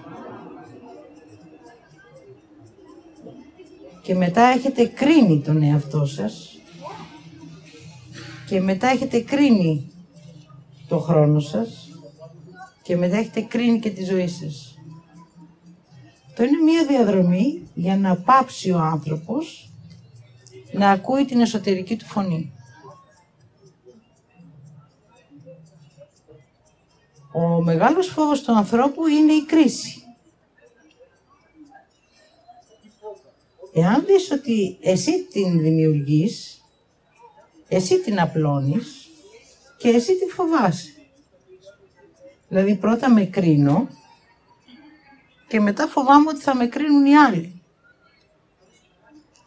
[4.01, 6.59] Και μετά έχετε κρίνει τον εαυτό σας.
[8.47, 9.91] Και μετά έχετε κρίνει
[10.87, 11.89] το χρόνο σας.
[12.81, 14.77] Και μετά έχετε κρίνει και τη ζωή σας.
[16.35, 19.69] Το είναι μία διαδρομή για να πάψει ο άνθρωπος
[20.71, 22.54] να ακούει την εσωτερική του φωνή.
[27.37, 30.03] Ο μεγάλος φόβος του ανθρώπου είναι η κρίση.
[33.73, 36.63] Εάν δεις ότι εσύ την δημιουργείς,
[37.67, 39.09] εσύ την απλώνεις
[39.77, 40.93] και εσύ την φοβάσαι.
[42.47, 43.87] Δηλαδή πρώτα με κρίνω
[45.47, 47.61] και μετά φοβάμαι ότι θα με κρίνουν οι άλλοι.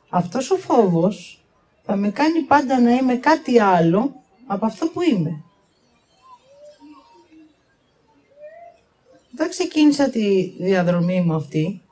[0.09, 1.45] Αυτός ο φόβος
[1.85, 5.43] θα με κάνει πάντα να είμαι κάτι άλλο από αυτό που είμαι.
[9.39, 11.83] Όταν ξεκίνησα τη διαδρομή μου αυτή,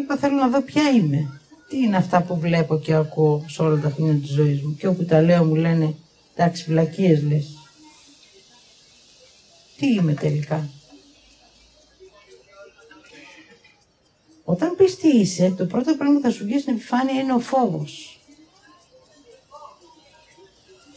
[0.00, 1.40] είπα θέλω να δω ποια είμαι.
[1.68, 4.76] Τι είναι αυτά που βλέπω και ακούω σε όλα τα χρόνια της ζωής μου.
[4.76, 5.94] Και όπου τα λέω μου λένε,
[6.34, 7.46] εντάξει, βλακίες λες.
[9.76, 10.68] Τι είμαι τελικά.
[14.44, 17.40] Όταν πεις τι είσαι, το πρώτο πράγμα που θα σου βγει στην επιφάνεια είναι ο
[17.40, 18.19] φόβος.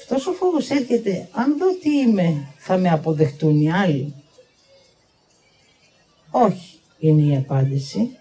[0.03, 4.13] Αυτός ο φόβος έρχεται, αν δω τι είμαι, θα με αποδεχτούν οι άλλοι.
[6.31, 8.17] Όχι, είναι η απάντηση.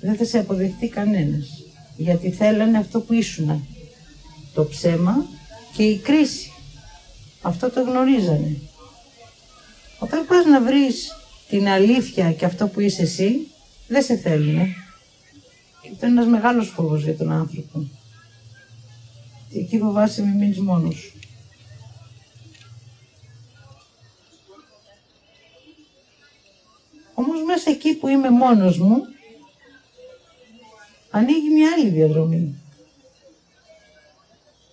[0.00, 1.64] Δεν θα σε αποδεχτεί κανένας.
[1.96, 3.60] Γιατί θέλανε αυτό που ήσουνα.
[4.54, 5.26] Το ψέμα
[5.76, 6.52] και η κρίση.
[7.42, 8.56] Αυτό το γνωρίζανε.
[9.98, 11.16] Όταν πας να βρεις
[11.48, 13.46] την αλήθεια και αυτό που είσαι εσύ,
[13.88, 14.74] δεν σε θέλουνε.
[15.82, 17.99] Και αυτό είναι ένας μεγάλος φόβος για τον άνθρωπο.
[19.50, 21.18] Και εκεί φοβάσαι μην μείνεις μόνος σου.
[27.14, 29.02] Όμως μέσα εκεί που είμαι μόνος μου,
[31.10, 32.54] ανοίγει μια άλλη διαδρομή.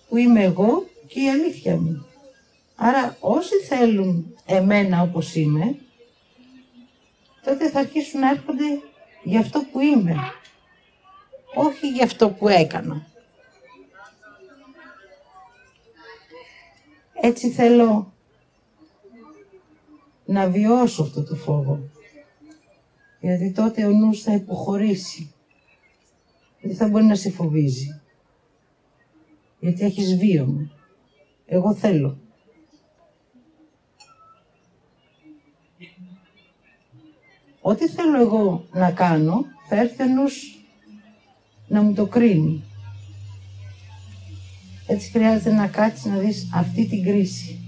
[0.08, 2.06] Που είμαι εγώ και η αλήθεια μου.
[2.76, 5.76] Άρα όσοι θέλουν εμένα όπως είμαι,
[7.44, 8.80] τότε θα αρχίσουν να έρχονται
[9.22, 10.16] για αυτό που είμαι.
[11.54, 13.06] Όχι για αυτό που έκανα.
[17.20, 18.12] Έτσι θέλω
[20.24, 21.80] να βιώσω αυτό το φόβο.
[23.20, 25.32] Γιατί τότε ο νους θα υποχωρήσει.
[26.60, 28.00] Δεν θα μπορεί να σε φοβίζει.
[29.60, 30.70] Γιατί έχεις βίωμα.
[31.46, 32.18] Εγώ θέλω.
[37.60, 40.64] Ό,τι θέλω εγώ να κάνω, θα έρθει ο νους
[41.68, 42.67] να μου το κρίνει.
[44.90, 47.60] Έτσι χρειάζεται να κάτσεις να δεις αυτή την κρίση.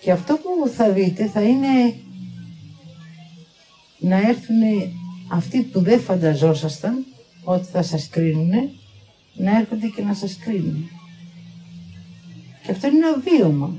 [0.00, 1.94] Και αυτό που θα δείτε θα είναι
[3.98, 4.60] να έρθουν
[5.28, 7.04] αυτοί που δεν φανταζόσασταν
[7.44, 8.50] ότι θα σας κρίνουν,
[9.34, 10.90] να έρχονται και να σας κρίνουν.
[12.62, 13.76] Και αυτό είναι ένα βίωμα.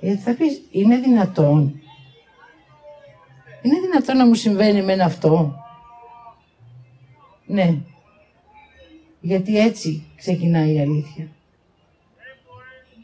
[0.00, 1.80] Γιατί θα πεις, είναι δυνατόν.
[3.62, 5.54] Είναι δυνατόν να μου συμβαίνει με αυτό.
[7.50, 7.76] Ναι.
[9.20, 11.28] Γιατί έτσι ξεκινάει η αλήθεια.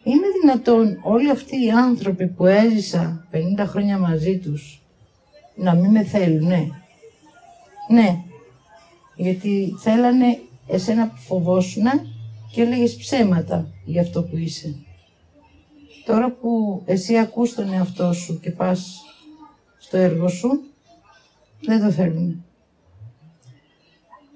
[0.05, 4.81] Είναι δυνατόν όλοι αυτοί οι άνθρωποι που έζησα 50 χρόνια μαζί τους
[5.55, 6.69] να μην με θέλουν, ναι.
[7.91, 8.19] Ναι.
[9.17, 11.85] Γιατί θέλανε εσένα που φοβόσουν
[12.53, 14.75] και έλεγες ψέματα για αυτό που είσαι.
[16.05, 19.01] Τώρα που εσύ ακούς τον εαυτό σου και πας
[19.79, 20.61] στο έργο σου,
[21.61, 22.45] δεν το θέλουν.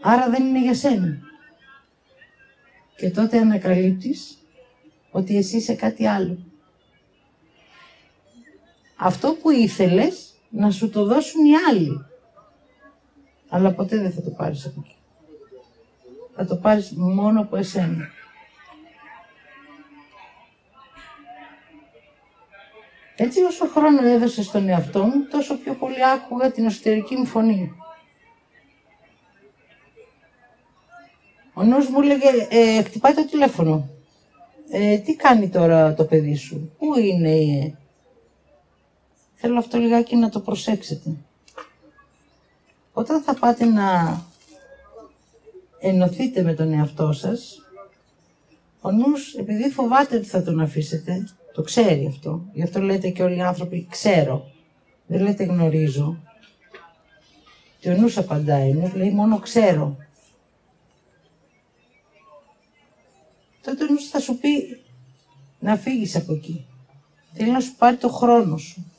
[0.00, 1.18] Άρα δεν είναι για σένα.
[2.96, 4.38] Και τότε ανακαλύπτεις
[5.10, 6.38] ότι εσύ είσαι κάτι άλλο.
[8.96, 12.04] Αυτό που ήθελες να σου το δώσουν οι άλλοι.
[13.48, 14.96] Αλλά ποτέ δεν θα το πάρεις από εκεί.
[16.36, 18.08] Θα το πάρεις μόνο από εσένα.
[23.16, 27.74] Έτσι όσο χρόνο έδωσες στον εαυτό μου, τόσο πιο πολύ άκουγα την εσωτερική μου φωνή.
[31.60, 33.88] Ο νους μου έλεγε, ε, χτυπάει το τηλέφωνο.
[34.70, 37.74] Ε, τι κάνει τώρα το παιδί σου, πού είναι, ε;
[39.34, 41.10] Θέλω αυτό λιγάκι να το προσέξετε.
[42.92, 44.20] Όταν θα πάτε να
[45.80, 47.62] ενωθείτε με τον εαυτό σας,
[48.80, 52.42] ο νους, επειδή φοβάται ότι θα τον αφήσετε, το ξέρει αυτό.
[52.52, 54.50] Γι' αυτό λέτε και όλοι οι άνθρωποι ξέρω.
[55.06, 56.16] Δεν λέτε γνωρίζω.
[57.78, 58.70] Και ο νους απαντάει.
[58.70, 59.96] Ο νους λέει μόνο ξέρω.
[63.62, 64.80] Τότε ο νους θα σου πει
[65.58, 66.66] να φύγεις από εκεί.
[67.32, 68.92] Θέλει να σου πάρει το χρόνο σου.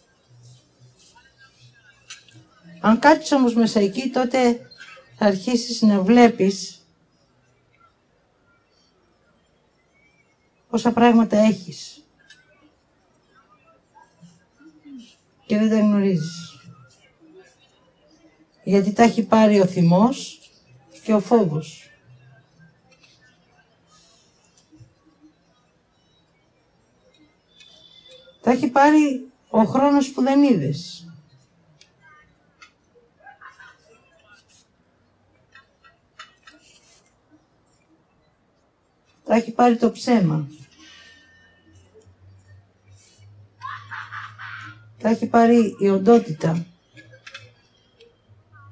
[2.79, 4.59] Αν κάτσεις όμως μέσα εκεί, τότε
[5.17, 6.85] θα αρχίσεις να βλέπεις
[10.69, 12.01] πόσα πράγματα έχεις.
[15.51, 16.59] και δεν τα γνωρίζεις.
[18.63, 20.39] Γιατί τα έχει πάρει ο θυμός
[21.03, 21.90] και ο φόβος.
[28.41, 31.05] Τα έχει πάρει ο χρόνος που δεν είδες.
[39.23, 40.47] Τα έχει πάρει το ψέμα.
[45.01, 46.65] τα έχει πάρει η οντότητα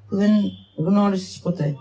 [0.08, 0.32] που δεν
[0.75, 1.75] γνώρισες ποτέ.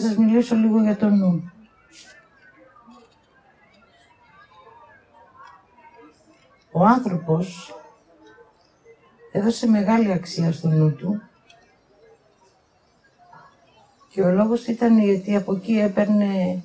[0.00, 1.52] Σας μιλήσω λίγο για το νου.
[6.72, 7.74] Ο άνθρωπος
[9.32, 11.22] έδωσε μεγάλη αξία στο νου του
[14.08, 16.62] και ο λόγος ήταν γιατί από εκεί έπαιρνε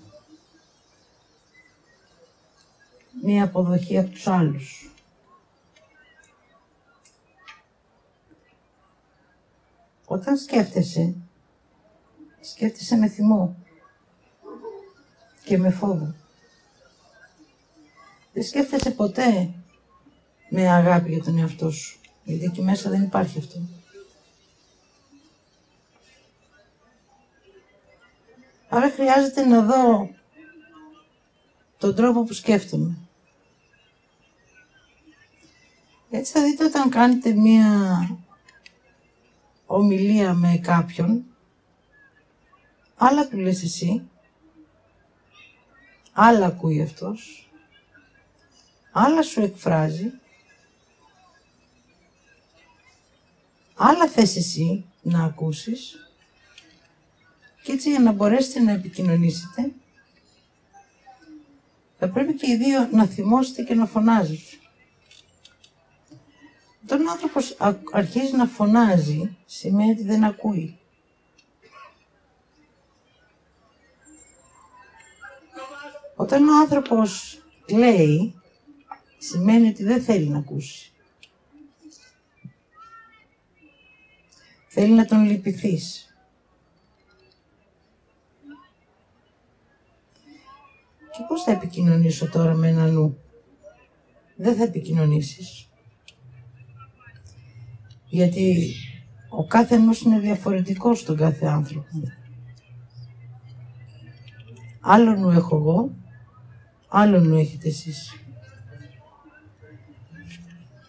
[3.24, 4.90] μία αποδοχή από τους άλλους.
[10.06, 11.16] Όταν σκέφτεσαι
[12.50, 13.56] σκέφτεσαι με θυμό
[15.44, 16.14] και με φόβο.
[18.34, 19.54] Δεν σκέφτεσαι ποτέ
[20.50, 23.60] με αγάπη για τον εαυτό σου, γιατί εκεί μέσα δεν υπάρχει αυτό.
[28.70, 30.10] Άρα χρειάζεται να δω
[31.78, 32.98] τον τρόπο που σκέφτομαι.
[36.10, 38.10] Έτσι θα δείτε όταν κάνετε μία
[39.66, 41.26] ομιλία με κάποιον,
[42.98, 44.10] Άλλα του λες εσύ,
[46.14, 47.50] άλλα ακούει αυτός,
[48.92, 50.12] άλλα σου εκφράζει,
[53.76, 56.10] άλλα θες εσύ να ακούσεις
[57.64, 59.72] και έτσι για να μπορέσετε να επικοινωνήσετε
[62.00, 64.58] θα πρέπει και οι δύο να θυμώσετε και να φωνάζετε.
[66.84, 67.58] Όταν ο άνθρωπος
[67.92, 70.80] αρχίζει να φωνάζει σημαίνει ότι δεν ακούει.
[76.16, 78.36] Όταν ο άνθρωπος λέει,
[79.18, 80.92] σημαίνει ότι δεν θέλει να ακούσει.
[84.68, 86.16] Θέλει να τον λυπηθείς.
[91.12, 93.18] Και πώς θα επικοινωνήσω τώρα με ένα νου;
[94.36, 95.70] Δεν θα επικοινωνήσεις.
[98.06, 98.74] Γιατί
[99.30, 101.88] ο κάθε νους είναι διαφορετικός στον κάθε άνθρωπο.
[104.80, 105.96] Άλλο νου έχω εγώ,
[106.98, 108.14] άλλο νου έχετε εσείς.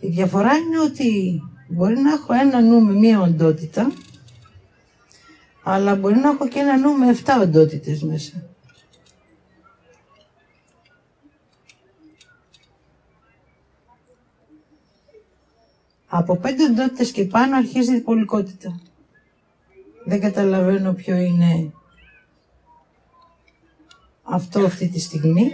[0.00, 3.92] Η διαφορά είναι ότι μπορεί να έχω ένα νου με μία οντότητα,
[5.62, 8.48] αλλά μπορεί να έχω και ένα νου με 7 οντότητες μέσα.
[16.06, 18.80] Από πέντε οντότητες και πάνω αρχίζει η πολικότητα.
[20.04, 21.72] Δεν καταλαβαίνω ποιο είναι
[24.22, 25.52] αυτό αυτή τη στιγμή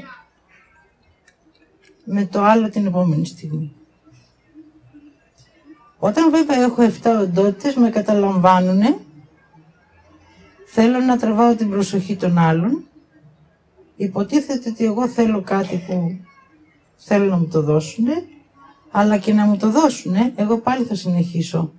[2.04, 3.72] με το άλλο την επόμενη στιγμή.
[5.98, 8.82] Όταν βέβαια έχω 7 οντότητες με καταλαμβάνουν
[10.66, 12.84] θέλω να τραβάω την προσοχή των άλλων
[13.96, 16.18] υποτίθεται ότι εγώ θέλω κάτι που
[16.96, 18.06] θέλω να μου το δώσουν
[18.90, 21.72] αλλά και να μου το δώσουν εγώ πάλι θα συνεχίσω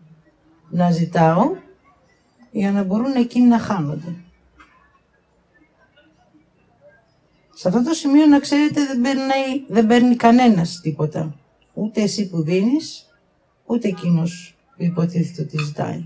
[0.70, 1.52] να ζητάω
[2.52, 4.23] για να μπορούν εκείνοι να χάνονται.
[7.64, 11.36] Σε αυτό το σημείο να ξέρετε δεν παίρνει, δεν παίρνει κανένας τίποτα.
[11.74, 13.10] Ούτε εσύ που δίνεις,
[13.66, 16.04] ούτε εκείνος που υποτίθεται ότι ζητάει.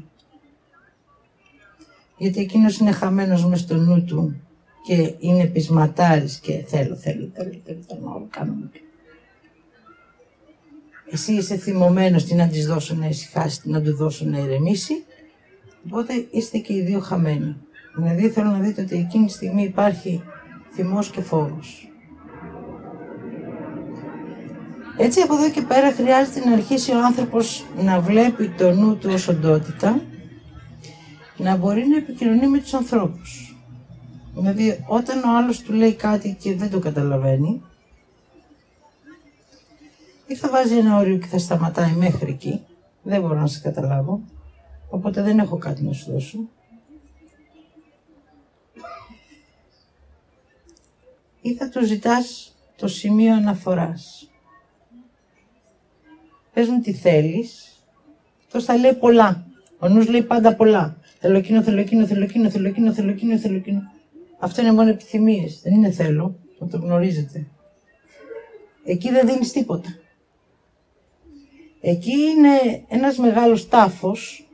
[2.18, 4.42] Γιατί εκείνος είναι χαμένος μες στο νου του
[4.84, 8.70] και είναι πεισματάρης και θέλω, θέλω, θέλω, θέλω, θέλω, κάνω
[11.12, 15.04] Εσύ είσαι θυμωμένος τι να της δώσω να ησυχάσει, τι να του δώσω να ηρεμήσει,
[15.86, 17.56] οπότε είστε και οι δύο χαμένοι.
[17.96, 20.24] Δηλαδή θέλω να δείτε ότι εκείνη τη στιγμή υπάρχει
[20.78, 21.92] θυμός και φόβος.
[24.98, 29.10] Έτσι από εδώ και πέρα χρειάζεται να αρχίσει ο άνθρωπος να βλέπει το νου του
[29.14, 30.02] ως οντότητα,
[31.38, 33.56] να μπορεί να επικοινωνεί με τους ανθρώπους.
[34.36, 37.62] Δηλαδή όταν ο άλλος του λέει κάτι και δεν το καταλαβαίνει,
[40.28, 42.62] ή θα βάζει ένα όριο και θα σταματάει μέχρι εκεί,
[43.04, 44.22] δεν μπορώ να σε καταλάβω,
[44.90, 46.38] οπότε δεν έχω κάτι να σου δώσω.
[51.48, 54.32] Ή θα του ζητάς το σημείο αναφοράς.
[56.54, 57.82] Πες μου τι θέλεις.
[58.46, 59.48] Αυτός θα λέει πολλά.
[59.80, 60.98] Ο νους λέει πάντα πολλά.
[61.20, 63.82] Θέλω εκείνο, θέλω εκείνο, θέλω εκείνο, θέλω εκείνο, θέλω εκείνο, θέλω εκείνο.
[64.40, 65.62] Αυτό είναι μόνο επιθυμίες.
[65.62, 66.40] Δεν είναι θέλω.
[66.60, 67.48] Να το γνωρίζετε.
[68.84, 69.90] Εκεί δεν δίνεις τίποτα.
[71.82, 74.50] Εκεί είναι ένας μεγάλος τάφος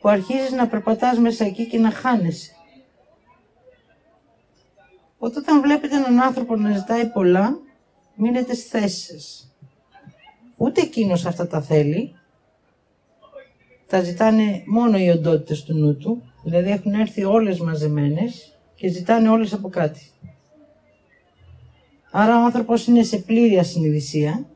[0.00, 2.52] που αρχίζεις να περπατάς μέσα εκεί και να χάνεσαι.
[5.18, 7.58] Όταν βλέπετε έναν άνθρωπο να ζητάει πολλά,
[8.14, 9.52] μείνετε στη θέση σας.
[10.56, 12.14] Ούτε εκείνος αυτά τα θέλει.
[13.86, 16.22] Τα ζητάνε μόνο οι οντότητες του νου του.
[16.44, 20.10] Δηλαδή έχουν έρθει όλες μαζεμένες και ζητάνε όλες από κάτι.
[22.10, 24.46] Άρα ο άνθρωπος είναι σε πλήρη ασυνειδησία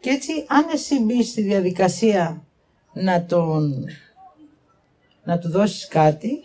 [0.00, 2.44] και έτσι αν εσύ μπει στη διαδικασία
[2.92, 3.84] να, τον,
[5.24, 6.42] να του δώσεις κάτι,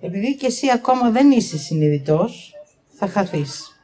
[0.00, 2.52] επειδή και εσύ ακόμα δεν είσαι συνειδητός,
[2.92, 3.80] θα χαθείς.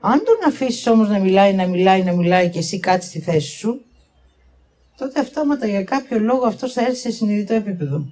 [0.00, 3.56] Αν τον αφήσεις όμως να μιλάει, να μιλάει, να μιλάει και εσύ κάτσει στη θέση
[3.56, 3.84] σου,
[4.96, 8.06] τότε αυτόματα για κάποιο λόγο αυτός θα έρθει σε συνειδητό επίπεδο.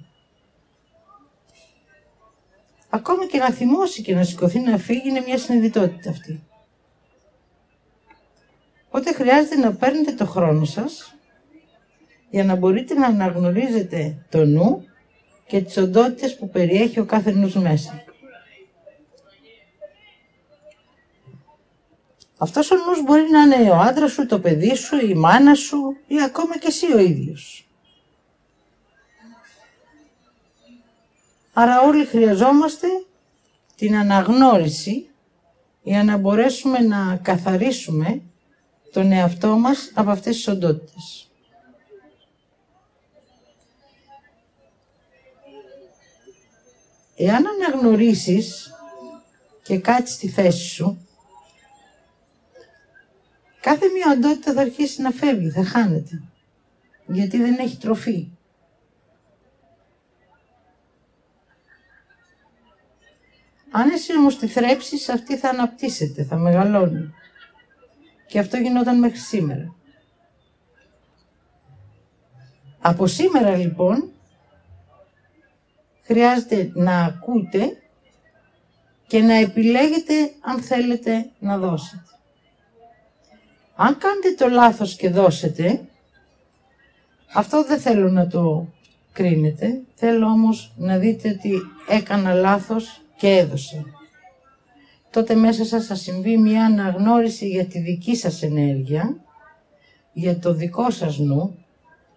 [2.89, 6.43] Ακόμα και να θυμώσει και να σηκωθεί να φύγει είναι μια συνειδητότητα αυτή.
[8.87, 11.15] Οπότε χρειάζεται να παίρνετε το χρόνο σας
[12.29, 14.85] για να μπορείτε να αναγνωρίζετε το νου
[15.49, 18.03] και τις οντότητες που περιέχει ο κάθε νους μέσα.
[22.37, 25.97] Αυτός ο νους μπορεί να είναι ο άντρας σου, το παιδί σου, η μάνα σου
[26.07, 27.67] ή ακόμα και εσύ ο ίδιος.
[31.53, 32.87] Άρα όλοι χρειαζόμαστε
[33.75, 35.09] την αναγνώριση
[35.83, 38.21] για να μπορέσουμε να καθαρίσουμε
[38.91, 41.28] τον εαυτό μας από αυτές τις οντότητες.
[47.21, 48.73] Εάν αναγνωρίσεις
[49.63, 51.07] και κάτσεις στη θέση σου,
[53.61, 56.21] κάθε μία οντότητα θα αρχίσει να φεύγει, θα χάνεται.
[57.07, 58.31] Γιατί δεν έχει τροφή.
[63.71, 67.13] Αν εσύ όμως τη θρέψεις, αυτή θα αναπτύσσεται, θα μεγαλώνει.
[68.27, 69.75] Και αυτό γινόταν μέχρι σήμερα.
[72.79, 74.11] Από σήμερα λοιπόν,
[76.09, 77.77] χρειάζεται να ακούτε
[79.07, 82.03] και να επιλέγετε αν θέλετε να δώσετε.
[83.75, 85.81] Αν κάνετε το λάθος και δώσετε,
[87.33, 88.67] αυτό δεν θέλω να το
[89.13, 91.53] κρίνετε, θέλω όμως να δείτε ότι
[91.87, 93.85] έκανα λάθος και έδωσα.
[95.11, 99.15] Τότε μέσα σας θα συμβεί μια αναγνώριση για τη δική σας ενέργεια,
[100.13, 101.65] για το δικό σας νου,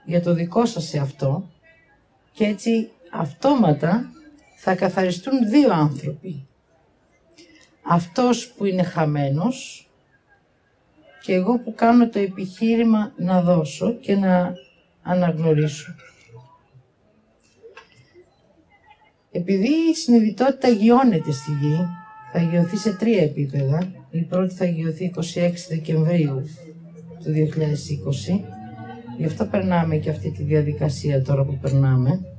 [0.05, 1.51] για το δικό σας εαυτό
[2.33, 4.11] και έτσι αυτόματα
[4.57, 6.47] θα καθαριστούν δύο άνθρωποι.
[7.83, 9.91] Αυτός που είναι χαμένος
[11.23, 14.55] και εγώ που κάνω το επιχείρημα να δώσω και να
[15.03, 15.95] αναγνωρίσω.
[19.31, 21.87] Επειδή η συνειδητότητα γιώνεται στη γη,
[22.33, 23.93] θα γιωθεί σε τρία επίπεδα.
[24.11, 25.21] Η πρώτη θα γιωθεί 26
[25.69, 26.43] Δεκεμβρίου
[27.25, 28.41] του 2020.
[29.19, 32.32] Γι' αυτό περνάμε και αυτή τη διαδικασία τώρα που περνάμε.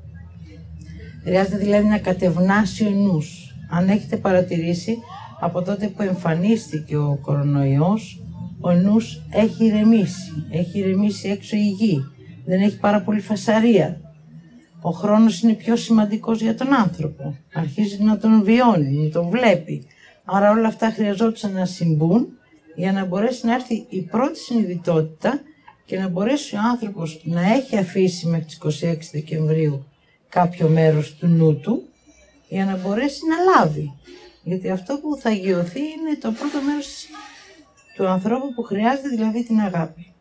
[1.24, 3.56] Χρειάζεται δηλαδή να κατευνάσει ο νους.
[3.70, 4.98] Αν έχετε παρατηρήσει,
[5.40, 8.22] από τότε που εμφανίστηκε ο κορονοϊός,
[8.60, 10.46] ο νους έχει ηρεμήσει.
[10.52, 12.04] Έχει ηρεμήσει έξω η γη.
[12.46, 14.02] Δεν έχει πάρα πολύ φασαρία.
[14.82, 17.36] Ο χρόνος είναι πιο σημαντικός για τον άνθρωπο.
[17.54, 19.86] Αρχίζει να τον βιώνει, να τον βλέπει.
[20.26, 22.28] Άρα όλα αυτά χρειαζόταν να συμβούν
[22.76, 25.42] για να μπορέσει να έρθει η πρώτη συνειδητότητα
[25.86, 29.86] και να μπορέσει ο άνθρωπος να έχει αφήσει μέχρι τις 26 Δεκεμβρίου
[30.34, 31.84] κάποιο μέρος του νου του
[32.50, 33.94] για να μπορέσει να λάβει.
[34.44, 37.06] Γιατί αυτό που θα γιωθεί είναι το πρώτο μέρος
[37.96, 40.14] του ανθρώπου που χρειάζεται, δηλαδή την αγάπη.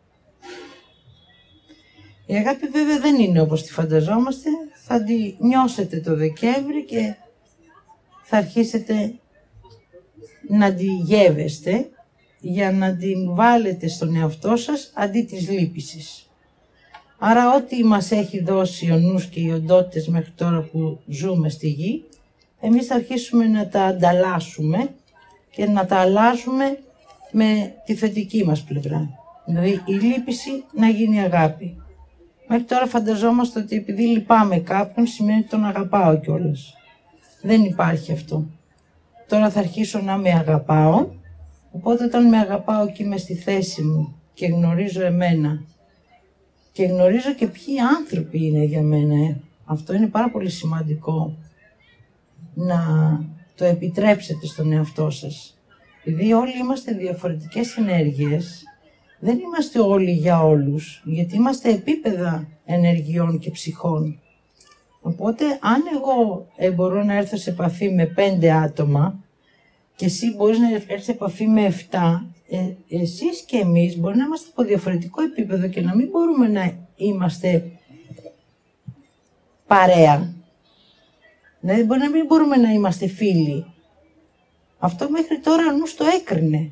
[2.25, 4.49] Η αγάπη βέβαια δεν είναι όπως τη φανταζόμαστε,
[4.85, 7.15] θα τη νιώσετε το Δεκέμβρη και
[8.23, 9.13] θα αρχίσετε
[10.47, 11.89] να τη γεύεστε
[12.39, 16.27] για να την βάλετε στον εαυτό σας αντί της λύπησης.
[17.25, 21.67] Άρα ό,τι μας έχει δώσει ο νους και οι οντότητες μέχρι τώρα που ζούμε στη
[21.67, 22.03] γη,
[22.59, 24.89] εμείς θα αρχίσουμε να τα ανταλλάσσουμε
[25.51, 26.79] και να τα αλλάζουμε
[27.31, 29.09] με τη θετική μας πλευρά.
[29.45, 31.81] Δηλαδή η λύπηση να γίνει αγάπη.
[32.47, 36.73] Μέχρι τώρα φανταζόμαστε ότι επειδή λυπάμαι κάποιον σημαίνει ότι τον αγαπάω κιόλας.
[37.41, 38.45] Δεν υπάρχει αυτό.
[39.27, 41.07] Τώρα θα αρχίσω να με αγαπάω,
[41.71, 45.61] οπότε όταν με αγαπάω και είμαι στη θέση μου και γνωρίζω εμένα
[46.73, 49.15] και γνωρίζω και ποιοι άνθρωποι είναι για μένα.
[49.15, 49.39] Ε.
[49.65, 51.37] Αυτό είναι πάρα πολύ σημαντικό
[52.53, 52.79] να
[53.55, 55.57] το επιτρέψετε στον εαυτό σας.
[56.05, 58.63] Επειδή όλοι είμαστε διαφορετικές ενέργειες,
[59.19, 64.19] δεν είμαστε όλοι για όλους, γιατί είμαστε επίπεδα ενεργειών και ψυχών.
[65.01, 69.23] Οπότε, αν εγώ ε, μπορώ να έρθω σε επαφή με πέντε άτομα
[69.95, 74.23] και εσύ μπορείς να έρθεις σε επαφή με εφτά, ε, εσείς και εμείς μπορεί να
[74.23, 77.71] είμαστε από διαφορετικό επίπεδο και να μην μπορούμε να είμαστε
[79.67, 80.33] παρέα.
[81.59, 83.65] Δηλαδή μπορεί να μην μπορούμε να είμαστε φίλοι.
[84.77, 86.71] Αυτό μέχρι τώρα νους το έκρινε.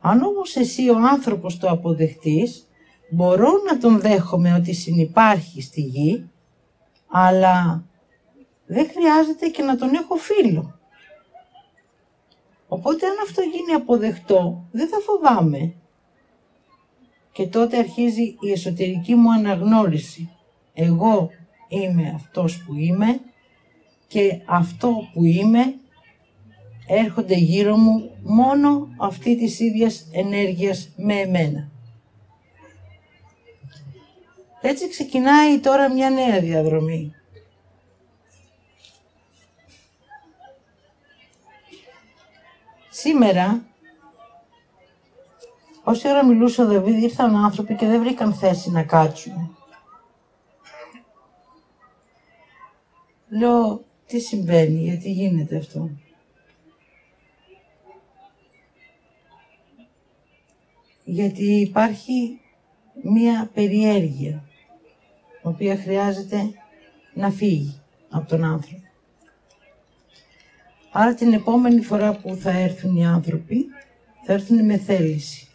[0.00, 2.68] Αν όμως εσύ ο άνθρωπος το αποδεχτείς,
[3.10, 6.30] μπορώ να τον δέχομαι ότι συνυπάρχει στη γη,
[7.06, 7.84] αλλά
[8.66, 10.78] δεν χρειάζεται και να τον έχω φίλο.
[12.74, 15.74] Οπότε αν αυτό γίνει αποδεκτό, δεν θα φοβάμαι.
[17.32, 20.30] Και τότε αρχίζει η εσωτερική μου αναγνώριση.
[20.74, 21.30] Εγώ
[21.68, 23.20] είμαι αυτός που είμαι
[24.06, 25.74] και αυτό που είμαι
[26.86, 31.70] έρχονται γύρω μου μόνο αυτή της ίδιας ενέργειας με εμένα.
[34.60, 37.14] Έτσι ξεκινάει τώρα μια νέα διαδρομή.
[43.04, 43.64] Σήμερα,
[45.84, 49.56] όση ώρα μιλούσε ο Δαβίδ, ήρθαν άνθρωποι και δεν βρήκαν θέση να κάτσουν.
[53.28, 55.90] Λέω, τι συμβαίνει, γιατί γίνεται αυτό;
[61.04, 62.40] Γιατί υπάρχει
[63.02, 64.44] μία περιέργεια,
[65.42, 66.52] η οποία χρειάζεται
[67.14, 67.80] να φύγει
[68.10, 68.81] από τον άνθρωπο.
[70.92, 73.66] Άρα την επόμενη φορά που θα έρθουν οι άνθρωποι,
[74.24, 75.48] θα έρθουν με θέληση.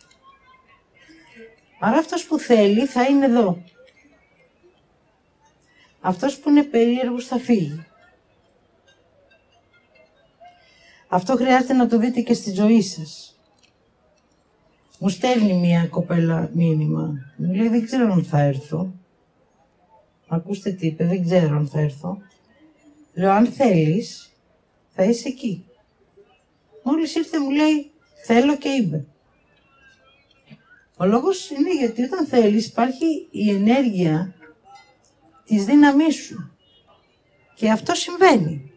[1.79, 3.63] Άρα αυτός που θέλει θα είναι εδώ.
[6.01, 7.85] Αυτός που είναι περίεργος θα φύγει.
[11.07, 13.39] Αυτό χρειάζεται να το δείτε και στη ζωή σας.
[14.99, 17.13] Μου στέλνει μία κοπέλα μήνυμα.
[17.37, 18.93] Μου λέει δεν ξέρω αν θα έρθω.
[20.27, 22.17] Ακούστε τι είπε, δεν ξέρω αν θα έρθω.
[23.13, 24.31] Λέω αν θέλεις
[24.97, 25.65] θα είσαι εκεί.
[26.83, 27.91] Μόλις ήρθε μου λέει
[28.25, 29.05] θέλω και είμαι.
[30.97, 34.35] Ο λόγος είναι γιατί όταν θέλεις υπάρχει η ενέργεια
[35.45, 36.51] της δύναμής σου.
[37.55, 38.71] Και αυτό συμβαίνει.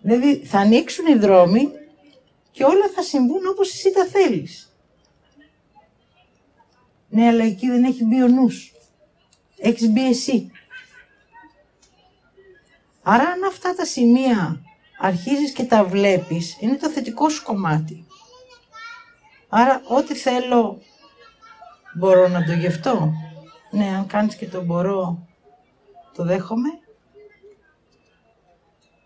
[0.00, 1.68] Δηλαδή θα ανοίξουν οι δρόμοι
[2.50, 4.72] και όλα θα συμβούν όπως εσύ τα θέλεις.
[7.08, 8.72] Ναι, αλλά εκεί δεν έχει μπει ο νους.
[9.58, 10.50] Έχεις μπει εσύ.
[13.10, 14.62] Άρα αν αυτά τα σημεία
[14.98, 18.06] αρχίζεις και τα βλέπεις, είναι το θετικό σου κομμάτι.
[19.48, 20.80] Άρα ό,τι θέλω
[21.98, 23.12] μπορώ να το γευτώ.
[23.70, 25.26] Ναι, αν κάνεις και το μπορώ,
[26.14, 26.68] το δέχομαι.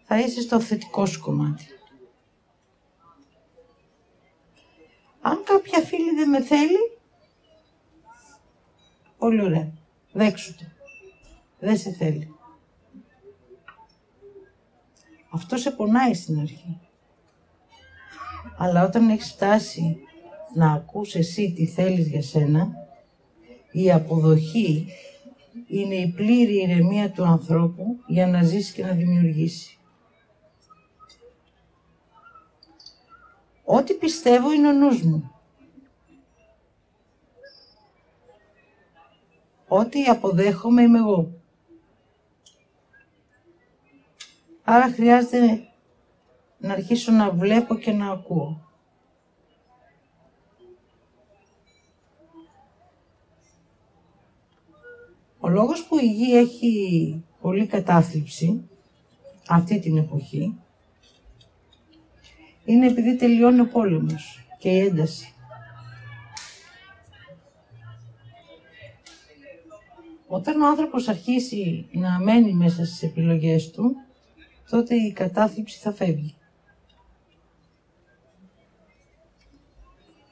[0.05, 1.65] Θα είσαι στο θετικό σου κομμάτι.
[5.21, 6.99] Αν κάποια φίλη δεν με θέλει,
[9.19, 9.73] πολύ ωραία.
[10.13, 10.65] Δέξου το.
[11.59, 12.37] Δεν σε θέλει.
[15.35, 16.81] Αυτό σε πονάει στην αρχή.
[18.57, 19.99] Αλλά όταν έχεις φτάσει
[20.55, 22.73] να ακούς εσύ τι θέλεις για σένα,
[23.73, 24.87] η αποδοχή
[25.67, 29.79] είναι η πλήρη ηρεμία του ανθρώπου για να ζήσει και να δημιουργήσει.
[33.65, 35.31] Ό,τι πιστεύω είναι ο νους μου.
[39.69, 41.42] Ό,τι αποδέχομαι είμαι εγώ.
[44.65, 45.69] Άρα χρειάζεται
[46.59, 48.71] να αρχίσω να βλέπω και να ακούω.
[55.41, 58.69] Ο λόγος που η γη έχει πολύ κατάθλιψη
[59.49, 60.57] αυτή την εποχή
[62.65, 65.35] είναι επειδή τελειώνει ο πόλεμος και η ένταση.
[70.27, 73.97] Όταν ο άνθρωπος αρχίσει να μένει μέσα στις επιλογές του,
[74.71, 76.35] τότε η κατάθλιψη θα φεύγει.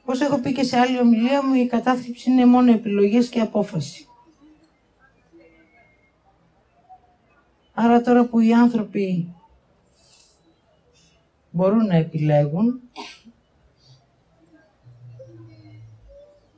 [0.05, 4.05] Πώς έχω πει και σε άλλη ομιλία μου, η κατάθλιψη είναι μόνο επιλογές και απόφαση.
[7.73, 9.35] Άρα τώρα που οι άνθρωποι
[11.51, 12.81] μπορούν να επιλέγουν,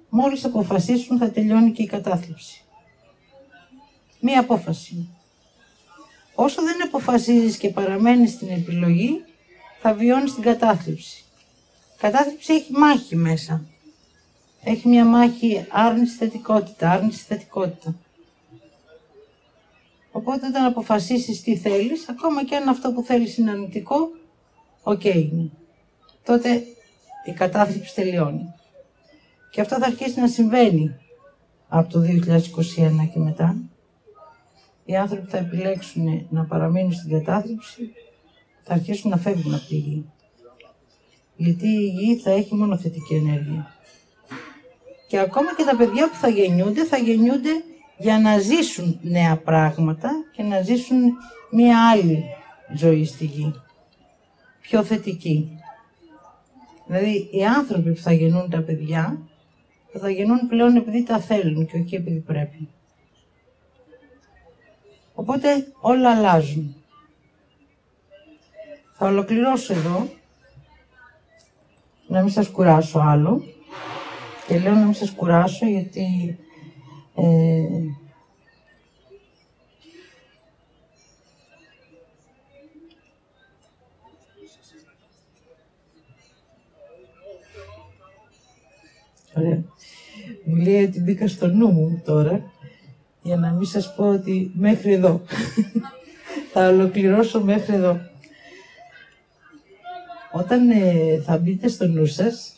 [0.10, 2.64] μόλις αποφασίσουν θα τελειώνει και η κατάθλιψη.
[4.20, 5.10] Μία απόφαση.
[6.36, 9.24] Όσο δεν αποφασίζεις και παραμένεις στην επιλογή,
[9.82, 11.24] θα βιώνεις την κατάθλιψη.
[11.96, 13.66] Η κατάθλιψη έχει μάχη μέσα.
[14.64, 17.96] Έχει μια μάχη άρνησης θετικότητα, άρνησης θετικότητα.
[20.12, 24.10] Οπότε όταν αποφασίσεις τι θέλεις, ακόμα και αν αυτό που θέλεις είναι αρνητικό,
[24.84, 25.50] OK okay
[26.24, 26.64] Τότε
[27.26, 28.54] η κατάθλιψη τελειώνει.
[29.52, 30.96] Και αυτό θα αρχίσει να συμβαίνει
[31.68, 33.56] από το 2021 και μετά
[34.86, 37.94] οι άνθρωποι θα επιλέξουν να παραμείνουν στην κατάθλιψη,
[38.64, 40.06] θα αρχίσουν να φεύγουν από τη γη.
[41.36, 43.76] Γιατί η γη θα έχει μόνο θετική ενέργεια.
[45.08, 47.50] Και ακόμα και τα παιδιά που θα γεννιούνται, θα γεννιούνται
[47.98, 50.98] για να ζήσουν νέα πράγματα και να ζήσουν
[51.52, 52.24] μία άλλη
[52.76, 53.54] ζωή στη γη.
[54.62, 55.58] Πιο θετική.
[56.88, 59.22] Δηλαδή, οι άνθρωποι που θα γεννούν τα παιδιά,
[60.00, 62.70] θα γεννούν πλέον επειδή τα θέλουν και όχι επειδή πρέπει.
[65.14, 66.76] Οπότε όλα αλλάζουν.
[68.98, 70.10] Θα ολοκληρώσω εδώ,
[72.08, 73.44] να μην σας κουράσω άλλο.
[74.48, 76.38] Και λέω να μην σας κουράσω γιατί
[77.16, 77.24] ε,
[89.38, 89.64] Ωραία.
[90.46, 92.53] Μου λέει ότι μπήκα στο νου μου τώρα
[93.24, 95.22] για να μην σας πω ότι μέχρι εδώ.
[96.54, 98.00] θα ολοκληρώσω μέχρι εδώ.
[100.32, 102.54] Όταν ε, θα μπείτε στο νου σας,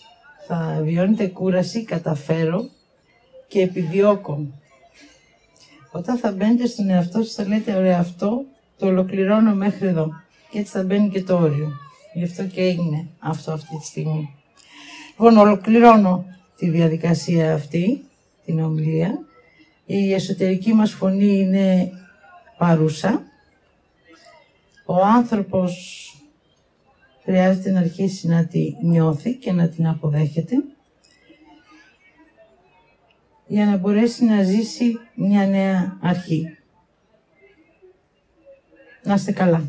[0.48, 2.70] θα βιώνετε κούραση, καταφέρω
[3.48, 4.48] και επιδιώκω.
[5.92, 8.46] Όταν θα μπαίνετε στον εαυτό σας θα λέτε ωραία αυτό
[8.78, 10.12] το ολοκληρώνω μέχρι εδώ.
[10.50, 11.72] Και έτσι θα μπαίνει και το όριο.
[12.14, 14.36] Γι' αυτό και έγινε αυτό αυτή τη στιγμή.
[15.10, 16.26] Λοιπόν, ολοκληρώνω
[16.58, 18.04] τη διαδικασία αυτή,
[18.46, 19.20] την ομιλία
[19.86, 21.92] η εσωτερική μας φωνή είναι
[22.58, 23.24] παρούσα.
[24.86, 26.00] Ο άνθρωπος
[27.24, 30.56] χρειάζεται να αρχίσει να τη νιώθει και να την αποδέχεται
[33.48, 36.58] για να μπορέσει να ζήσει μια νέα αρχή.
[39.04, 39.64] Να είστε καλά.